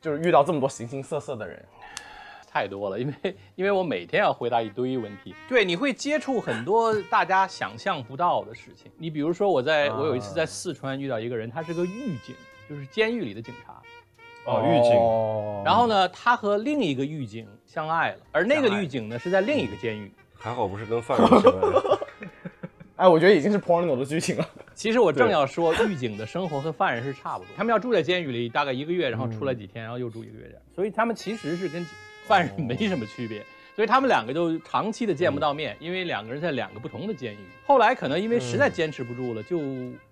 [0.00, 1.64] 就是遇到这么多形形色色的人，
[2.52, 8.92] 太多了，因为因为我每天要回答一堆问题，对，你会接触很多大家想象不到的事情。
[8.98, 12.34] 你比如说，我在啊我有一次在四川遇到一个人，他是个狱警，
[12.68, 13.80] 就是监狱里的警察。
[14.44, 20.12] 哦，狱警，哦然后呢，他和另一个狱警相爱了，而那个狱警呢是在另一个监狱。
[20.36, 21.98] 还好不是跟犯人相爱。
[22.96, 24.46] 哎，我觉得已经是 porno 的剧情了。
[24.74, 31.84] 其实我正要说，狱警的生活和犯人是差不多，他们要住在监狱里大概一个月，然后出来几天，然后又住一个月这样，所以他们其实是跟
[32.26, 33.44] 犯人没什么区别。
[33.74, 37.38] 所以他们两个就长期的见不到面，因为两个人在两个不同的监狱。
[37.66, 39.58] 后来可能因为实在坚持不住了，就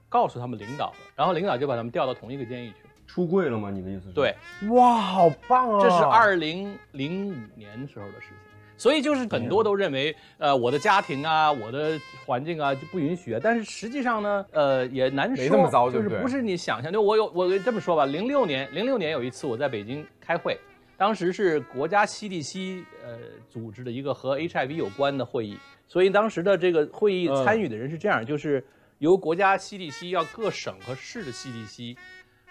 [0.09, 2.91] 告诉他们领导了，然后领导就把他们调到同一个监狱去了。
[3.07, 3.71] 出柜了吗？
[3.71, 4.13] 你的意思是？
[4.15, 4.35] 对，
[4.71, 5.83] 哇，好棒啊！
[5.83, 8.37] 这是二零零五年时候的事情。
[8.79, 13.41] 所以就是很多都认为，呃，我的家庭啊，我的环境啊就不允许啊。
[13.43, 16.91] 但是实际上呢，呃，也难说，没那么糟就是不是你想象。
[16.91, 20.59] 就我有我这么说吧，零六年零六年有一次我在北京开会，
[21.01, 23.17] 当时是国家 CDC 呃
[23.49, 25.57] 组织的一个和 HIV 有关的会议，
[25.89, 28.63] 所以当时的这个会议嗯参与的人是这样，就是
[28.99, 31.97] 由国家 CDC 要各省和市的 CDC。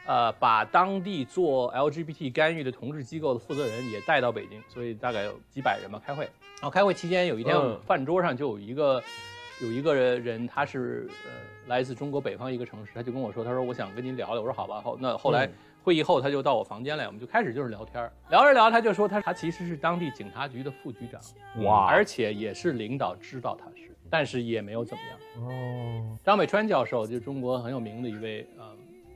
[0.08, 6.24] 呃，把当地做 LGBT 干预的同志机构的负责人也带到北京，所以大概有几百人吧开会。
[6.24, 9.04] 然后开会期间有一天，嗯饭桌上就有一个
[9.62, 11.32] 有一个人，他是呃
[11.68, 14.42] 来自中国北方一个城市，他就跟我说，他说我想跟您聊聊。
[14.42, 21.20] 我说好吧，后那后来嗯会议后他就到我房间来，我们就开始就是聊天儿，聊着聊他就说他他其实是当地警察局的副局长，
[21.64, 25.48] 哇而且也是领导知道他是，但是也没有怎么样。
[25.48, 28.66] 哦，张北川教授就是中国很有名的一位呃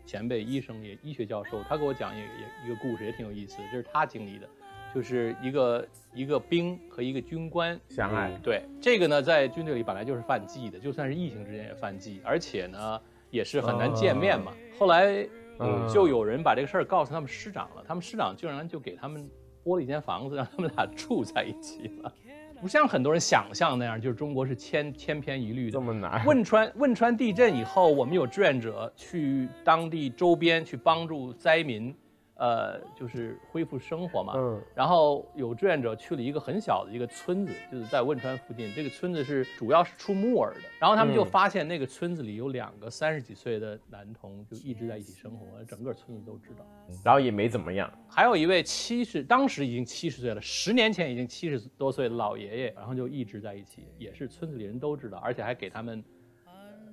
[0.05, 4.47] 前辈医生也医学教授，他给我讲也也一个故事也挺有意思的，这是他经历的，
[4.95, 12.99] 就是一个一个兵和一个军官相爱，对这个呢，在军队里本来就是犯忌的，就算是异性之间也犯忌，而且呢
[13.29, 14.53] 也是很难见面嘛。
[14.79, 15.27] 后来
[15.59, 19.29] 嗯就有人把这个事儿告诉他们师长了，他们师长竟然就给他们
[19.63, 22.13] 拨了一间房子，让他们俩住在一起了。
[22.61, 25.81] 不像很多人想象那样，就是中国是千千篇一律的这。
[25.81, 26.25] 么难。
[26.25, 31.93] 汶川汶川地震以后，我们有志愿者去当地周边去帮助灾民，
[32.43, 34.33] 呃，就是恢复生活嘛。
[34.35, 38.69] 嗯然后有志愿者去了一个很小的一个村子，就是在汶川附近。
[38.75, 46.65] 这个村子是主要是出木耳的，然后他们就嗯发现那个村子里有两个三十几岁的男童，就一直在一起生活，整个村子都知道。
[47.01, 47.89] 然后也没怎么样。
[48.09, 56.03] 还有一位七十，当时已经七十岁了，十年前已经七十多岁的老爷爷，然后就一直在一起，也是村子里人都知道，而且还给他们呃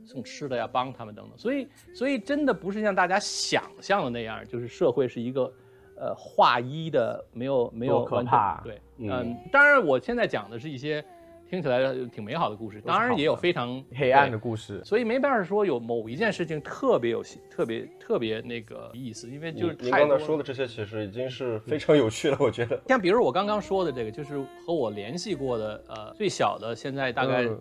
[0.04, 1.38] 送吃的呀，帮他们等等。
[1.38, 5.52] 所以，所以真的不是像大家想象的那样，就是社会是一个
[5.96, 11.04] 呃划一的，没有没有可怕对，嗯嗯，当然我现在讲的是一些
[11.48, 22.80] 听起来挺美好的故事，当然也有非常黑暗的故事，所以没办法说有某一件事情特别有特别特别那个意思，因为就是您太多了刚才说的这些其实已经是非常有趣了，我觉得。
[22.86, 27.60] 像比如我刚刚说的这个，就是和我联系过的，呃，最小的现在大概嗯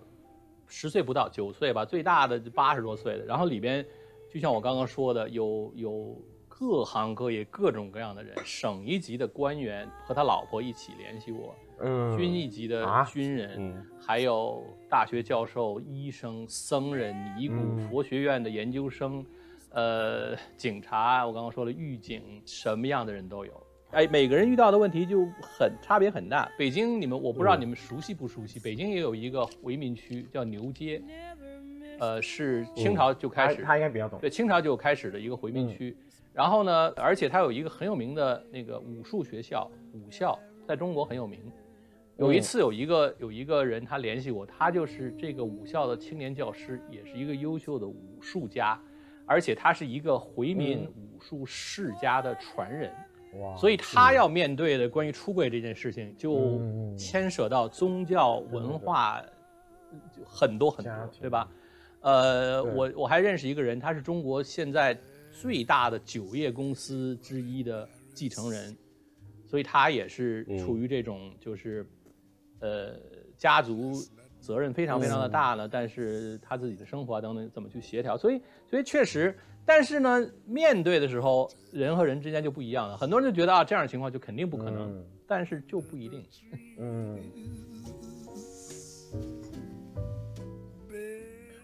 [0.70, 3.26] 十岁不到，九岁吧，最大的八十多岁的。
[3.26, 3.86] 然后里边，
[4.32, 6.16] 就像我刚刚说的，有有
[6.48, 19.26] 各行各业各种各样的人，省一级的官员和他老婆一起联系我，嗯，军一级的啊军人，嗯还有大学教授、医生、僧人、尼姑、嗯佛学院的研究生，
[19.72, 23.68] 呃，警察，我刚刚说了，狱警，什么样的人都有。
[23.92, 26.48] 哎，每个人遇到的问题就很差别很大。
[26.56, 28.60] 北京，你们我不知道你们熟悉不熟悉？
[28.60, 31.02] 北京也有一个回民区叫牛街，
[32.00, 34.20] 呃，是清朝就开始，他他应该比较懂。
[34.20, 35.98] 对，清朝就开始的一个回民区。
[36.32, 41.40] 然后呢，而且它有一个很有名的那个武术学校，武校在中国很有名。
[42.18, 48.80] 有一次有一个有一个人他联系我，他就是这个武校的青年教师，也是一个优秀的武术家，
[49.26, 52.94] 而且他是一个回民武术世家的传人。
[53.34, 53.56] 哇！
[53.58, 56.60] 所以他要面对的关于出柜这件事情，就
[56.98, 59.24] 牵涉到宗教文化，
[60.26, 61.50] 很多很多，对吧？
[62.02, 64.98] 呃，我我还认识一个人，他是中国现在
[65.32, 68.76] 最大的酒业公司之一的继承人，
[69.46, 71.86] 所以他也是处于这种就是。
[72.62, 73.00] 呃，
[73.38, 73.94] 家族
[74.42, 78.18] 责任非常非常的大呢，但是他自己的生活啊等等怎么去协调？
[78.18, 79.34] 所以，所以确实，
[79.70, 82.98] 但是呢，面对的时候，人和人之间就不一样了。
[82.98, 86.26] 很多人就觉得啊，这样的情况就肯定不可能，但是就不一定。
[86.80, 87.20] 嗯，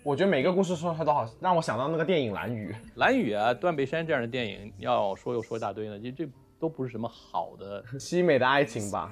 [0.04, 2.72] 我觉得每个故事说出来都好，让我想到那个电影《蓝雨》。
[2.94, 9.12] 蓝雨啊，断背山这样的电影，要说又说一大堆呢，其实这都不是什么好的 凄美的爱情吧。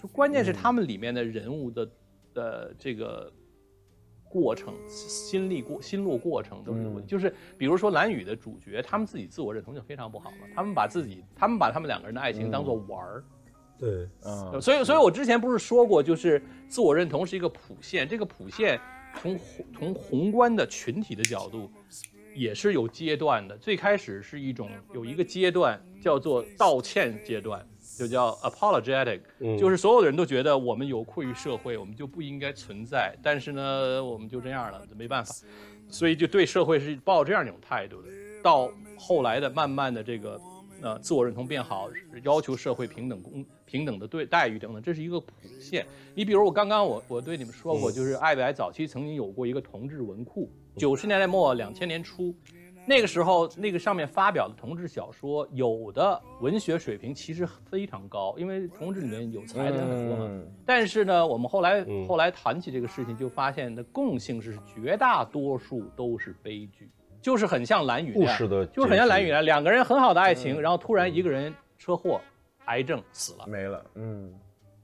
[0.00, 1.86] 就关键是他们里面的人物的，
[2.32, 3.30] 的，这个
[4.28, 7.06] 过程、心历过、心路过程都是问题。
[7.06, 10.36] 就是比如说蓝宇的主角，他们自己自我认同就非常不好了。
[10.54, 13.24] 他们把自己，他们把他们两个人的爱情当做玩儿。
[13.78, 14.60] 对，嗯。
[14.60, 18.08] 所以，所以我之前不是说过，就是自我认同是一个谱线。
[18.08, 18.80] 这个谱线
[19.20, 19.38] 从
[19.72, 21.70] 从宏观的群体的角度，
[22.34, 23.56] 也是有阶段的。
[23.58, 27.66] 最开始是一种有一个阶段叫做道歉阶段。
[27.96, 29.20] 就叫 apologetic，
[29.58, 33.16] 就是所有的人都觉得我们有愧于社会，我们就不应该存在。
[33.22, 35.34] 但是呢，我们就这样了，没办法，
[35.88, 38.08] 所以就对社会是抱这样一种态度的。
[38.42, 40.38] 到后来的慢慢的这个
[40.82, 41.88] 呃自我认同变好，
[42.22, 45.86] 要求社会平等公平等的对待遇等等，这是一个谱线。
[46.14, 52.34] 你比如我刚刚我我对你们说过，就是爱白早期曾经有过一个同志文库，九十年代末两千年初。
[52.88, 60.42] 那个时候，那个上面发表的同志小说，有的文学水平其实非常高，因为同志里面有才的很多嘛。
[60.64, 66.88] 但是呢，我们后来后来谈起这个事情，就发现的共性是绝大多数都是悲剧，
[67.20, 68.38] 就是很像蓝雨那样，
[68.72, 72.20] 就是很像蓝雨啊，两个人很好的爱情，然后突然一个人车祸、
[72.66, 73.84] 癌症死了，没了。
[73.96, 74.32] 嗯，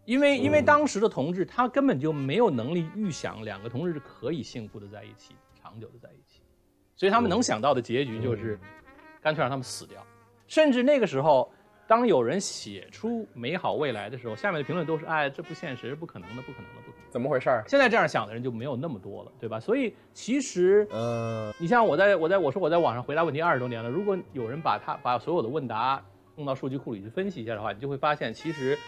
[0.07, 6.32] 因为因为当时的同志他根本就没有能力预想两个同志是可以幸福的在一起，长久的在一起。
[6.97, 8.59] 所以他们能想到的结局就是，
[9.21, 10.05] 干脆让他们死掉。
[10.47, 11.51] 甚至那个时候，
[11.87, 17.65] 当有人写出美好未来的时候，下面的评论都是：“哎，这不现实，不可能的，不可能的，不可能。”怎么回事儿？
[17.67, 19.59] 现在这样想的人就没有那么多了，对吧？
[19.59, 26.03] 所以其实，呃，你像我在我在我说我在网上回答问题二十多年了，如果有人把他把所有的问答
[26.37, 28.79] 弄到数据库里去分析一下的话，你就会发现，其实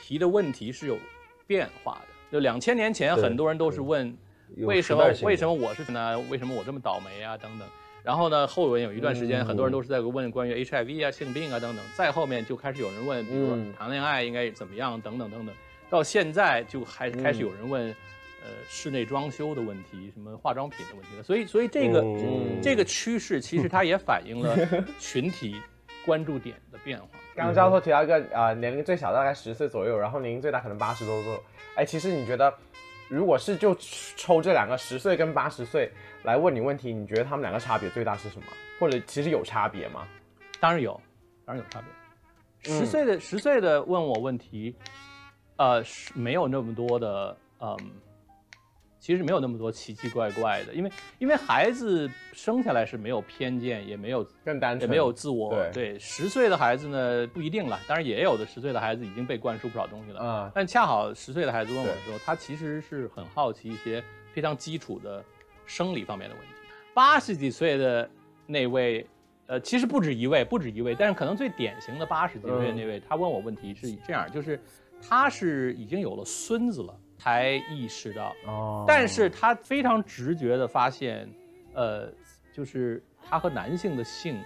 [0.00, 0.98] 提的问题是有
[1.46, 2.08] 变化的。
[2.32, 4.16] 就两千年前，很多人都是问。
[4.56, 6.18] 为什么为什么我是呢？
[6.30, 7.36] 为什么我这么倒霉啊？
[7.36, 7.68] 等等，
[8.02, 11.84] 然后呢，后面有一段时间，很多人都是在问关于 HIV 啊、性病啊等等。
[11.94, 15.54] 再后面就开始有人问，比如说谈恋爱应该怎么样等等等等。
[15.88, 17.88] 到现在就还开始有人问，
[18.42, 21.22] 呃，室内装修的问题，什么化妆品的问题了。
[21.22, 22.04] 所以，所以这个
[22.62, 24.56] 这个趋势其实它也反映了
[24.98, 25.56] 群体
[26.04, 27.06] 关注点的变化。
[27.34, 31.40] 刚刚教授提到一个啊，年龄最小大概十岁左右，然后年龄最大可能八十多岁。
[31.76, 32.52] 哎，其实你觉得？
[33.10, 33.74] 如果是就
[34.16, 35.90] 抽这两个十岁跟八十岁
[36.22, 38.46] 来问你问题，你觉得他们两个差别最大是什么？
[38.78, 40.06] 或者其实有差别吗？
[40.60, 40.98] 当然有，
[41.44, 42.72] 当然有差别。
[42.72, 44.74] 十岁的十岁的问我问题，
[45.56, 47.76] 呃，是没有那么多的，嗯。
[49.00, 55.50] 其实没有那么多奇奇怪怪的，因为因为孩子生下来是没有偏见，也没有更单纯，也没有自我。
[55.72, 60.20] 对，十岁的孩子呢不一定了，当然也有的十岁的孩子已经被灌输不少东西了。
[60.20, 65.24] 啊，但恰好十岁的孩子问我的时候，他其实是很好奇一些非常基础的
[65.64, 66.52] 生理方面的问题。
[66.92, 68.10] 八十几岁的
[68.46, 69.06] 那位，
[69.46, 74.60] 呃，其实不止一位，不止一位，但是可能最典型的八十几岁的那位，他问我问题是这样，就是
[75.00, 76.94] 他是已经有了孙子了。
[77.20, 81.28] 才意识到，哦，但是他非常直觉的发现，
[81.74, 82.10] 呃，
[82.50, 84.40] 就是他和男性的性，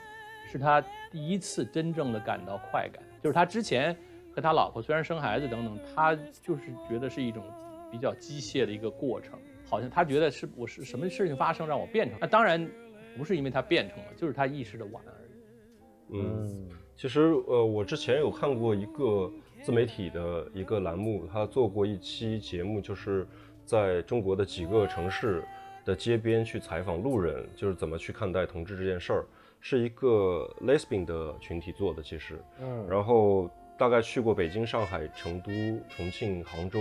[0.51, 3.01] 是他第一次真正的感到快感。
[3.23, 3.97] 就是他之前
[4.35, 7.45] 和他老婆虽然生孩子等等，他就是觉得是一种
[7.93, 9.39] 比较机械的一个过程，
[9.71, 12.19] 好像他觉得是我是什么事情发生让我变成。
[12.21, 12.69] 那当然
[13.17, 16.19] 不是因为他变成了，就是他意识的晚而已。
[16.19, 19.31] 嗯，其实呃，我之前有看过一个。
[19.65, 23.27] 自媒体的一个栏目，他做过一期节目，就是
[23.65, 25.43] 在中国的几个城市
[25.87, 29.25] 的街边去采访路人，就是怎么去看待同志这件事儿，
[29.63, 33.49] 是一个 lesbian 的群体做的，其实，嗯，然后
[33.79, 35.51] 大概去过北京、上海、成都、
[35.89, 36.79] 重庆、杭州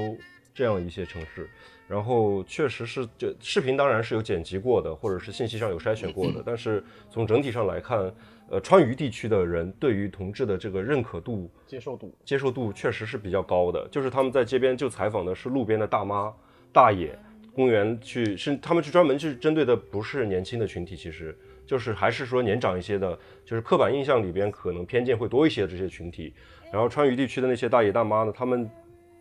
[0.53, 1.49] 这样一些城市。
[1.87, 8.13] 然后确实是，这视频当然是有剪辑过的，或者是信息上有筛选过的，但是从整体上来看，
[8.49, 13.87] 呃，川渝地区的人对于同志的这个认可度、接受度、接受度确实是比较高的。
[13.89, 16.31] 就是他们在街边就采访的是路边的大妈、
[16.71, 17.17] 大爷，
[17.53, 26.33] 公园去是他们去专门去针对的不是年轻的群体，其实就是还是说年长一些的，就是刻板印象里边可能偏见会多一些的这些群体。
[26.71, 28.69] 然后川渝地区的那些大爷大妈呢，他们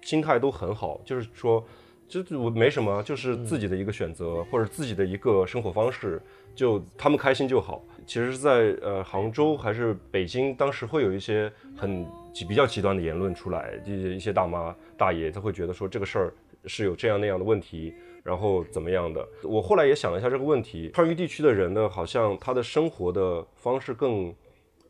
[0.02, 1.64] 心态都很好，就是说。
[2.08, 6.20] 就我没什么，就是自己的一个选择或者自己的一个生活方式，
[6.54, 7.82] 就他们开心就好。
[8.07, 12.07] 其实，在呃杭州还是北京，当时会有一些很
[12.48, 16.34] 比较极端的言论出来，一些一些大妈大爷他会觉得说这个事儿
[16.66, 19.26] 是有这样那样的问题，然后怎么样的。
[19.42, 24.34] 我后来也想了一下这个问题，川渝地区的人呢，好像他的生活的方式更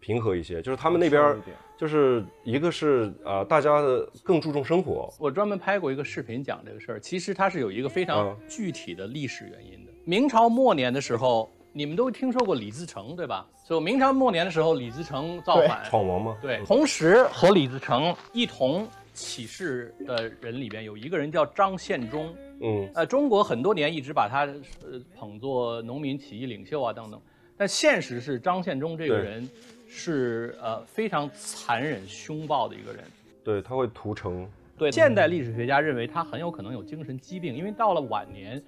[0.01, 1.37] 平和一些，就是他们那边。
[1.75, 5.13] 就是一个是啊，大家的更注重生活。
[5.19, 9.91] 我专门拍过一个视频讲这个事儿，其实它是有一个非常具体的历史原因的。
[10.05, 13.47] 明朝末年的时候，你们都听说过李自成对吧？
[13.65, 16.37] 就明朝末年的时候，李自成造反闯王吗？
[16.41, 22.35] 对，同时和李自成一同起事的人里边有一个人叫张献忠。
[22.61, 24.45] 嗯，呃，中国很多年一直把他
[24.83, 27.21] 呃捧作农民起义领袖啊等等，
[27.57, 29.49] 但现实是张献忠这个人。
[29.95, 33.05] 是呃非常残忍凶暴的一个人，
[33.45, 34.49] 对他会屠城。
[34.79, 38.63] 对，现代历史学家认为他很有可能有精神疾病，因为到了晚年，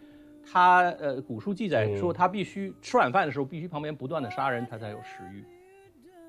[0.50, 5.44] 他呃古书记载说他必须吃晚饭的时候必须旁边不断的杀人，他才有食欲。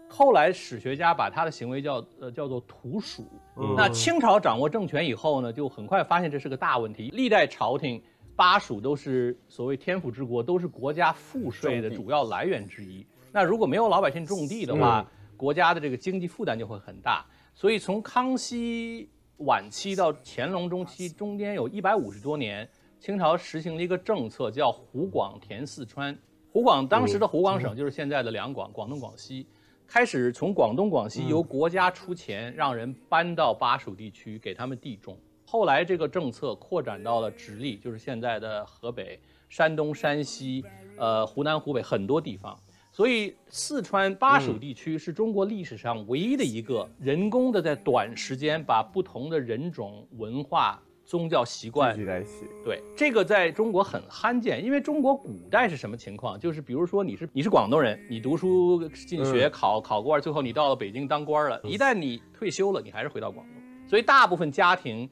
[0.07, 3.27] 后来史学家把他的行为叫呃叫做屠鼠。
[3.75, 7.09] 那清朝掌握政权以后呢，就很快发现这是个大问题。
[7.13, 8.01] 历代朝廷
[8.35, 13.05] 巴蜀都是所谓天府之国，都是国家赋税的主要来源之一。
[13.31, 15.05] 那如果没有老百姓种地的话，
[15.35, 17.25] 国家的这个经济负担就会很大。
[17.53, 26.17] 所以从康熙晚期到乾隆中期，中间有一百五十多年，清朝实行了一个政策，叫湖广填四川。
[26.51, 29.45] 湖广当时的湖广省就是现在的两广，广东、广西，
[29.85, 35.17] 开始从广东、广西由国家出钱，让人搬到巴蜀地区给他们地种。
[35.45, 39.19] 后来这个政策扩展到了直隶，就是现在的河北、
[39.49, 40.63] 山东、山西，
[40.97, 42.57] 呃，湖南、湖北很多地方。
[42.91, 52.47] 所以，四川巴蜀地区是中国历史上唯一的一个人工的在短时间把不同的人种、文化、宗教习惯聚在一起。
[52.63, 56.39] 对，这个在中国很罕见，因为中国古代是什么情况？
[56.39, 63.55] 就是比如说你是你是广东人，你读书进学考考官，最后你到了北京当官了，一旦你退休了，你还是回到广东。
[63.87, 65.07] 所以大部分家庭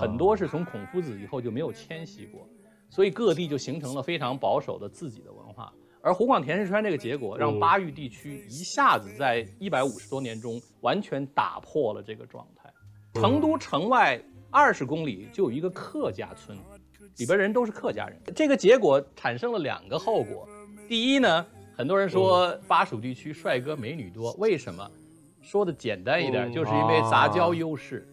[0.00, 2.46] 很多是从孔夫子以后就没有迁徙过，
[2.90, 5.72] 所以各地就形成了非常保守的自己的文化。
[6.02, 12.70] 而湖广填四川这个结果，让巴渝地区一下子在一百五十多年中完全打破了这个状态。
[13.14, 16.56] 成都城外二十公里就有一个客家村，
[17.18, 18.18] 里边人都是客家人。
[18.34, 20.48] 这个结果产生了两个后果。
[20.88, 21.46] 第一呢，
[21.76, 24.88] 很多人说巴蜀地区帅哥美女多，为什么？
[25.42, 28.06] 说的简单一点，就是因为杂交优势。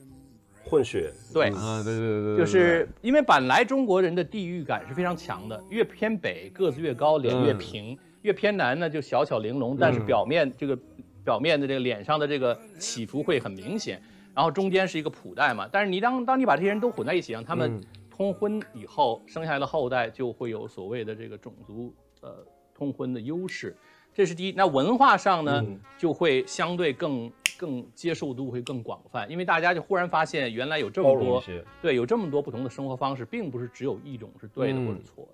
[0.67, 10.75] 混血，对，啊，对对对，就是因为本来中国人的地域感是非常强的，越偏北个子越高，脸越平；越偏南呢就小巧玲珑，但是表面这个
[11.23, 14.01] 表面的这个脸上的这个起伏会很明显，
[14.35, 15.67] 然后中间是一个普代嘛。
[15.71, 17.81] 但是你当当你把这些人都混在一起，让他们
[18.11, 23.75] 通婚以后生下来的后代就会有所谓的这个种族呃通婚的优势，
[24.13, 24.51] 这是第一。
[24.51, 25.65] 那文化上呢
[25.97, 27.31] 就会相对更。
[27.57, 31.39] 更接受度会更广泛，因为大家就忽然发现，原来有这么多
[31.81, 35.31] 对，有这么多不同的生活方式，并不是只有一种是对的或者错的。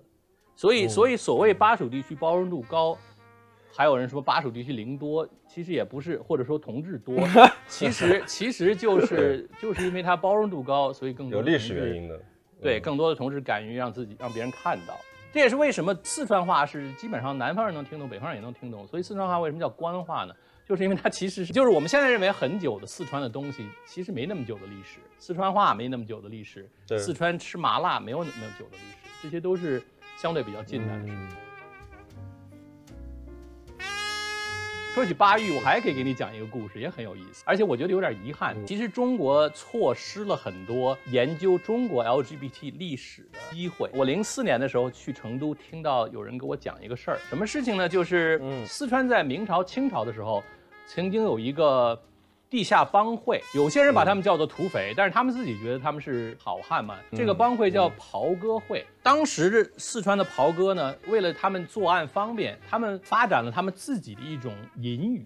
[0.54, 2.96] 所以，所以所谓巴蜀地区包容度高，
[3.74, 7.16] 还有人说巴蜀地区零多，其实也不是，或者说同志多，
[7.66, 12.20] 其实其实就是就是因为它包容度高，所以更多有历史原因的。
[12.60, 14.94] 对，更多的同志敢于让自己让别人看到，
[15.32, 18.86] 这也是为什么四川话是基本上南方人能听懂，北方人也能听懂。
[18.86, 20.34] 所以四川话为什么叫官话呢？
[20.64, 25.00] 就是因为它其实是， 就是我们现在认为很久的四川的东西，其实没那么久的历史。
[25.18, 29.82] 四川话没那么久的历史，四川吃麻辣没有那么久的历史，这些都是
[30.16, 31.12] 相对比较近代的事。
[34.94, 38.54] 说起巴育，我还可以给你讲一个故事，也很有意思，而且我觉得有点遗憾。
[38.66, 43.88] 其实中国错失了很多研究中国 LGBT 历史的机会。
[43.94, 47.88] 我零四年的时候去成都，听到有人给我讲一个事儿，什么事情呢？
[47.88, 50.44] 就是四川在明朝、清朝的时候，
[50.86, 51.98] 曾经有一个。
[52.52, 56.98] 地下帮会，有些人把他们叫做土匪，但是他们自己觉得他们是好汉嘛。
[57.12, 58.84] 这个帮会叫袍哥会。
[59.02, 65.24] 当时四川的袍哥呢，为了他们作案方便，他们发展了他们自己的一种隐语，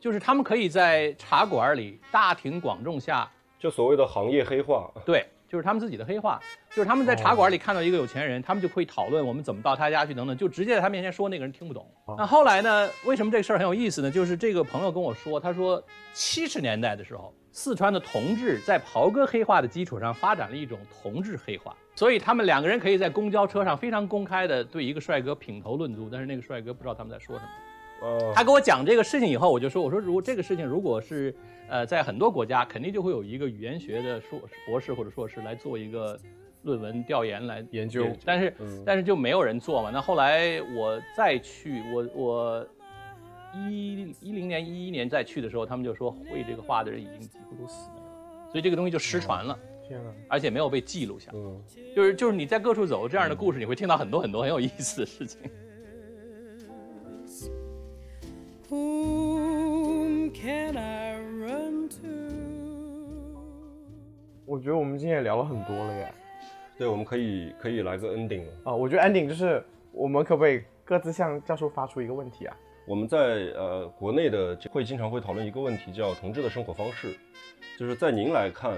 [0.00, 4.90] 就是他们可以在茶馆里大庭广众下，就所谓的行业黑话。
[5.04, 5.28] 对。
[5.52, 6.40] 就是他们自己的黑话，
[6.70, 11.86] 就是他们在茶馆里看到一个有钱人，他们就可以讨论我们怎么到他家去等等，就直接在他面前说，那个人听不懂。
[12.16, 12.88] 那后来呢？
[13.04, 14.10] 为什么这个事儿很有意思呢？
[14.10, 15.84] 就是这个朋友跟我说，他说
[16.14, 27.50] 七十年代的时候，四川的同志在袍哥黑话的基础上发展了一种同志黑话，所以他们两个人可以在公交车上非常公开的对一个帅哥品头论足，但是那个帅哥不知道他们在说什么。
[28.34, 31.34] 他跟我讲这个事情以后，我就说：“我说如果这个事情如果是
[31.68, 36.18] 呃在很多国家，肯定就会有一个语言学的硕士、博士或者硕士来做一个
[36.62, 38.06] 论文调研来研究。
[38.24, 39.90] 但是但是就没有人做嘛。
[39.90, 42.66] 那后来我再去，我我
[43.54, 48.02] 一一零年、一一年再去的时候，他们就说会这个话的人已经几乎都死了，
[48.50, 49.58] 所以这个东西就失传了。
[49.86, 51.30] 天而且没有被记录下。
[51.34, 51.62] 嗯，
[51.94, 55.38] 就是就是你在各处走这样的故事，你会听到很多很多很有意思的事情。”
[60.42, 62.06] Can I run to？
[64.44, 66.12] 我觉得我们今天也聊了很多了耶。
[66.76, 68.52] 对，我们可以可以来个 ending 了。
[68.64, 72.56] 啊，我觉得 ending 就是我们可不可以各自向教授发出一个问题啊？
[72.88, 77.16] 我们在呃国内的会经常会讨论一个问题，叫同志的生活方式。
[77.78, 78.76] 就是在您来看，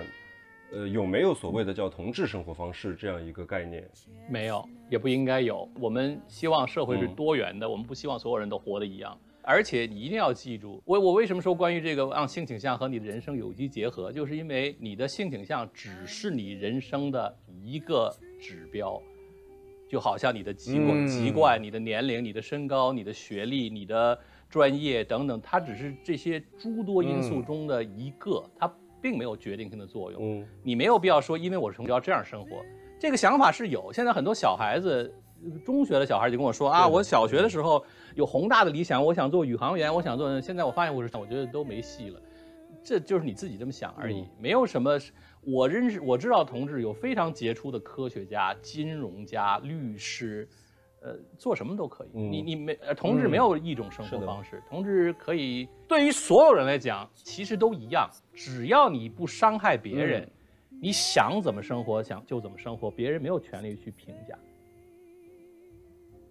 [0.71, 3.89] 呃，有没有所谓的叫同志生活方式这样一个概念？
[4.29, 5.67] 没有，也不应该有。
[5.81, 9.19] 我们希望社会是多元的，我们不希望所有人都活得一样。
[9.47, 19.01] 而且你一定要记住，我我为什么说关于这个让性倾向和你的人生有机结合，就是因为你的性倾向只是你人生的一个指标，
[19.86, 24.18] 就好像你的籍贯、籍贯、你的年龄、你的身高、你的学历、你的
[24.49, 28.72] 专业等等，它只是这些诸多因素中的一个，它
[29.03, 30.42] 并没有决定性的作用。
[30.62, 32.64] 你没有必要说，因为我是从小要这样生活，
[32.99, 33.92] 这个想法是有。
[33.92, 35.14] 现在很多小孩子。
[35.64, 37.84] 中学的小孩就跟我说啊，我小学的时候
[38.14, 40.40] 有宏大的理想，我想做宇航员，我想做。
[40.40, 42.20] 现在我发现我是，我觉得都没戏了。
[42.82, 44.99] 这就是你自己这么想而已，没有什么。
[45.40, 50.49] 我认识我知道同志有非常杰出的科学家、金融家、律师，
[51.03, 52.09] 呃，做什么都可以。
[52.12, 60.26] 你你没同志没有一种生活方式，同志可以对于所有人来讲其实都一样，只要你不伤害别人，
[60.80, 64.38] 你想怎么生活想就怎么生活，别人没有权利去评价。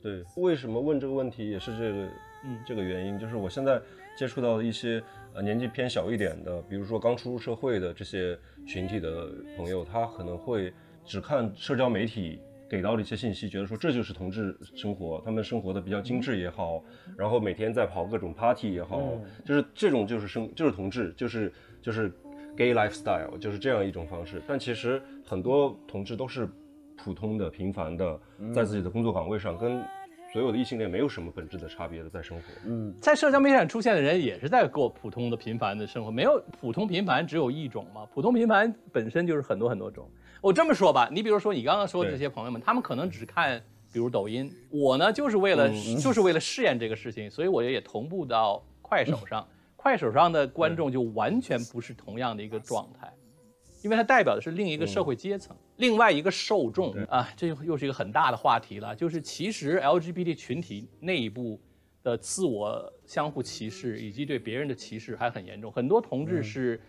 [0.04, 2.10] 对，为什么问这个问题也是这个，
[2.44, 3.82] 嗯，这个原因就是我现在
[4.18, 5.02] 接触到的一些
[5.34, 8.38] 呃年纪偏小一点的，比如说刚出入社会的这些
[8.68, 10.74] 群体的朋友，他可能会
[11.06, 12.38] 只看社交媒体
[12.70, 16.84] 给到的一些信息，觉得说这就是同志生活，他们生活的比较精致也好，
[17.18, 21.50] 然后每天在跑各种 party 也好，就是这种就是生就是同志，就是
[21.82, 22.12] 就是
[22.58, 24.42] gay lifestyle，就是这样一种方式。
[24.46, 26.46] 但其实很多同志都是。
[26.98, 28.20] 普通的、平凡的，
[28.54, 29.84] 在自己的工作岗位上，跟
[30.32, 32.44] 所有的异性恋没有什么本质的差别的，在生活。
[32.66, 36.10] 嗯，在社交媒体上出现的人，也是在过普通的、平凡的生活。
[36.10, 38.06] 没有普通平凡，只有一种嘛？
[38.14, 40.10] 普通平凡本身就是很多很多种。
[40.42, 44.52] 我这么说吧，你比如说你刚刚说的这些朋友们，他们可能只看，比如抖音。
[44.70, 45.70] 我呢，就是为了
[46.02, 49.48] 就是为了试验这个事情，所以我也同步到快手上。
[49.76, 53.12] 快手上的观众就完全不是同样的一个状态。
[53.84, 58.96] 因为它代表的是另一个社会阶层，另外一个受众啊，这又又是一个很大的话题了。
[58.96, 61.60] 就是其实 LGBT 群体内部
[62.04, 65.72] 的自我相互歧视以及对别人的歧视还很严重。
[65.72, 66.80] 很多同志是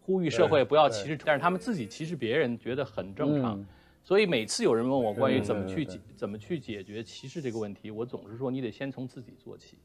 [0.00, 3.64] 呼吁社会不要歧视，但是他们自己歧视别人觉得很正常。
[4.04, 9.78] 所以每次有人问我关于怎么去解怎么去解决歧视这个问题，我总是说你得先从自己做起。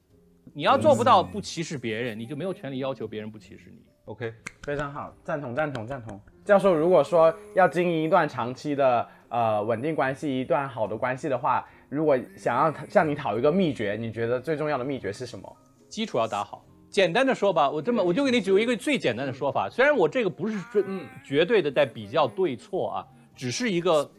[0.54, 3.78] 你要做不到不歧视别人，你就没有权利要求别人不歧视你。
[4.06, 4.34] OK，
[4.64, 6.20] 非常好，赞同赞同赞同。
[6.48, 15.58] 教授，如果说要经营一段长期的呃稳定关系，一段好的关系的话，如果想要向你讨一个秘诀，你觉得最重要的秘诀是什么？
[15.90, 16.64] 基础要打好。
[16.90, 19.70] 简单的说吧，我这么我就给你举一个最简单的说法。
[19.70, 20.84] 虽然我这个不是绝
[21.26, 24.10] 绝对的在比较对错啊，只是一个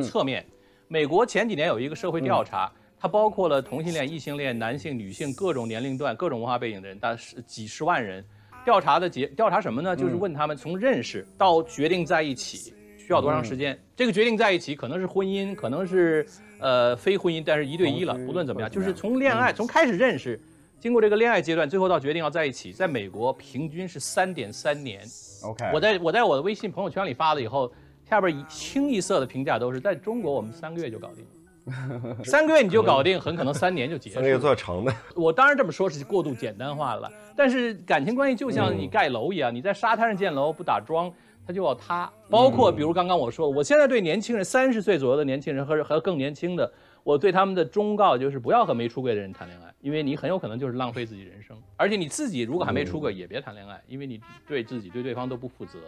[0.00, 0.46] 侧面。
[0.86, 8.24] 美国前几年有一个社会调查，它包括了同性恋、异性恋、男性、女性各种年龄段、各种文化背景的人，大是几十万人。
[8.64, 9.94] 调查的结调查什么呢？
[9.94, 13.78] 就是问他们从认识到决定在一起需要多长时间。
[13.94, 16.26] 这个决定在一起可能是婚姻，可能是
[16.58, 18.14] 呃非婚姻，但是一对一了。
[18.26, 20.40] 不论怎么样，就是从恋爱从开始认识，
[20.80, 25.02] 经过这个恋爱阶段，最后到决定要在一起，在美国平均是三点三年。
[25.42, 27.70] OK，我在我在我的微信朋友圈里发了以后，
[28.08, 31.24] 下边一清一色的评价都是在中国我们三个月就搞定。
[32.24, 34.14] 三个月你就搞定，很可能三年就结束。
[34.14, 34.92] 三个月算长的。
[35.14, 41.12] 我当然这么说是过度简单化了，但是感情关系就像你盖楼一样，你在沙滩上建楼不打桩，
[41.46, 42.10] 它就要塌。
[42.28, 46.70] 包括比如刚刚我说，我现在对年轻人，三十岁左右的年轻人和和更年轻的，
[47.02, 51.56] 我对他们的忠告就是不要和没出轨的人谈恋爱，因为你很有可能就是浪费自己人生。
[51.76, 55.78] 而且你自己如果还没出轨，也别谈恋爱，因为你对自己对对方都不负责。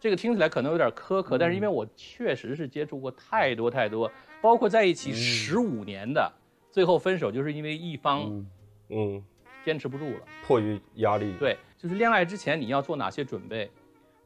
[0.00, 6.32] 这个听起来可能有点苛刻，但是因为我确实是接触过太多太多，包括在一起十五年的，
[6.70, 8.46] 最后分手就是因为一方
[8.90, 9.22] 嗯，
[9.64, 10.20] 坚持不住了。
[10.46, 13.70] 迫于压力，，对，就是恋爱之前你要做哪些准备？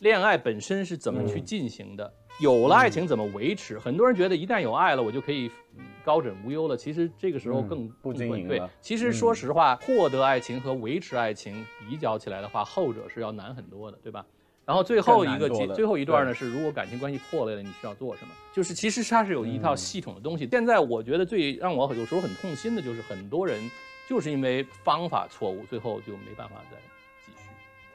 [0.00, 2.12] 恋爱本身是怎么去进行的？
[2.40, 3.78] 有了爱情怎么维持？
[3.78, 6.76] 很多人觉得一旦有爱了，我就可以嗯高枕无忧了。
[6.76, 8.70] 其实这个时候嗯更、不更会对经营了。
[8.80, 14.26] 其实说实话，获得爱情和维持爱情比较起来的话，后者是要难很多的，对吧？
[14.72, 18.32] 然后最后一个阶，更难做的最后一段呢是，如果感情关系破裂了，你需要做什么？
[18.54, 20.48] 就是其实它是有一套系统的东西。
[20.50, 23.70] 现在我觉得最让我有时候很痛心的就是很多人
[24.08, 26.78] 就是因为方法错误，最后就没办法再
[27.26, 27.50] 继续。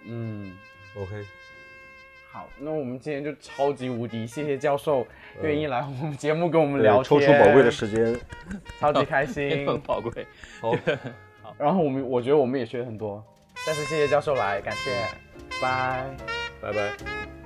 [0.06, 0.56] 嗯
[0.96, 1.26] ，OK，
[2.32, 5.02] 好，那我们今天就超级无敌，谢谢教授
[5.42, 8.20] 嗯愿意来我们节目跟我们聊天，抽出宝贵的时间，
[8.80, 9.66] 超级开 心。
[9.66, 10.28] 很宝贵。
[10.62, 10.76] 好，
[11.58, 13.24] 然后我们我觉得我们也学了很多，
[13.66, 14.92] 再次谢谢教授来，感谢，
[15.60, 16.47] 拜。
[16.62, 17.37] 拜拜。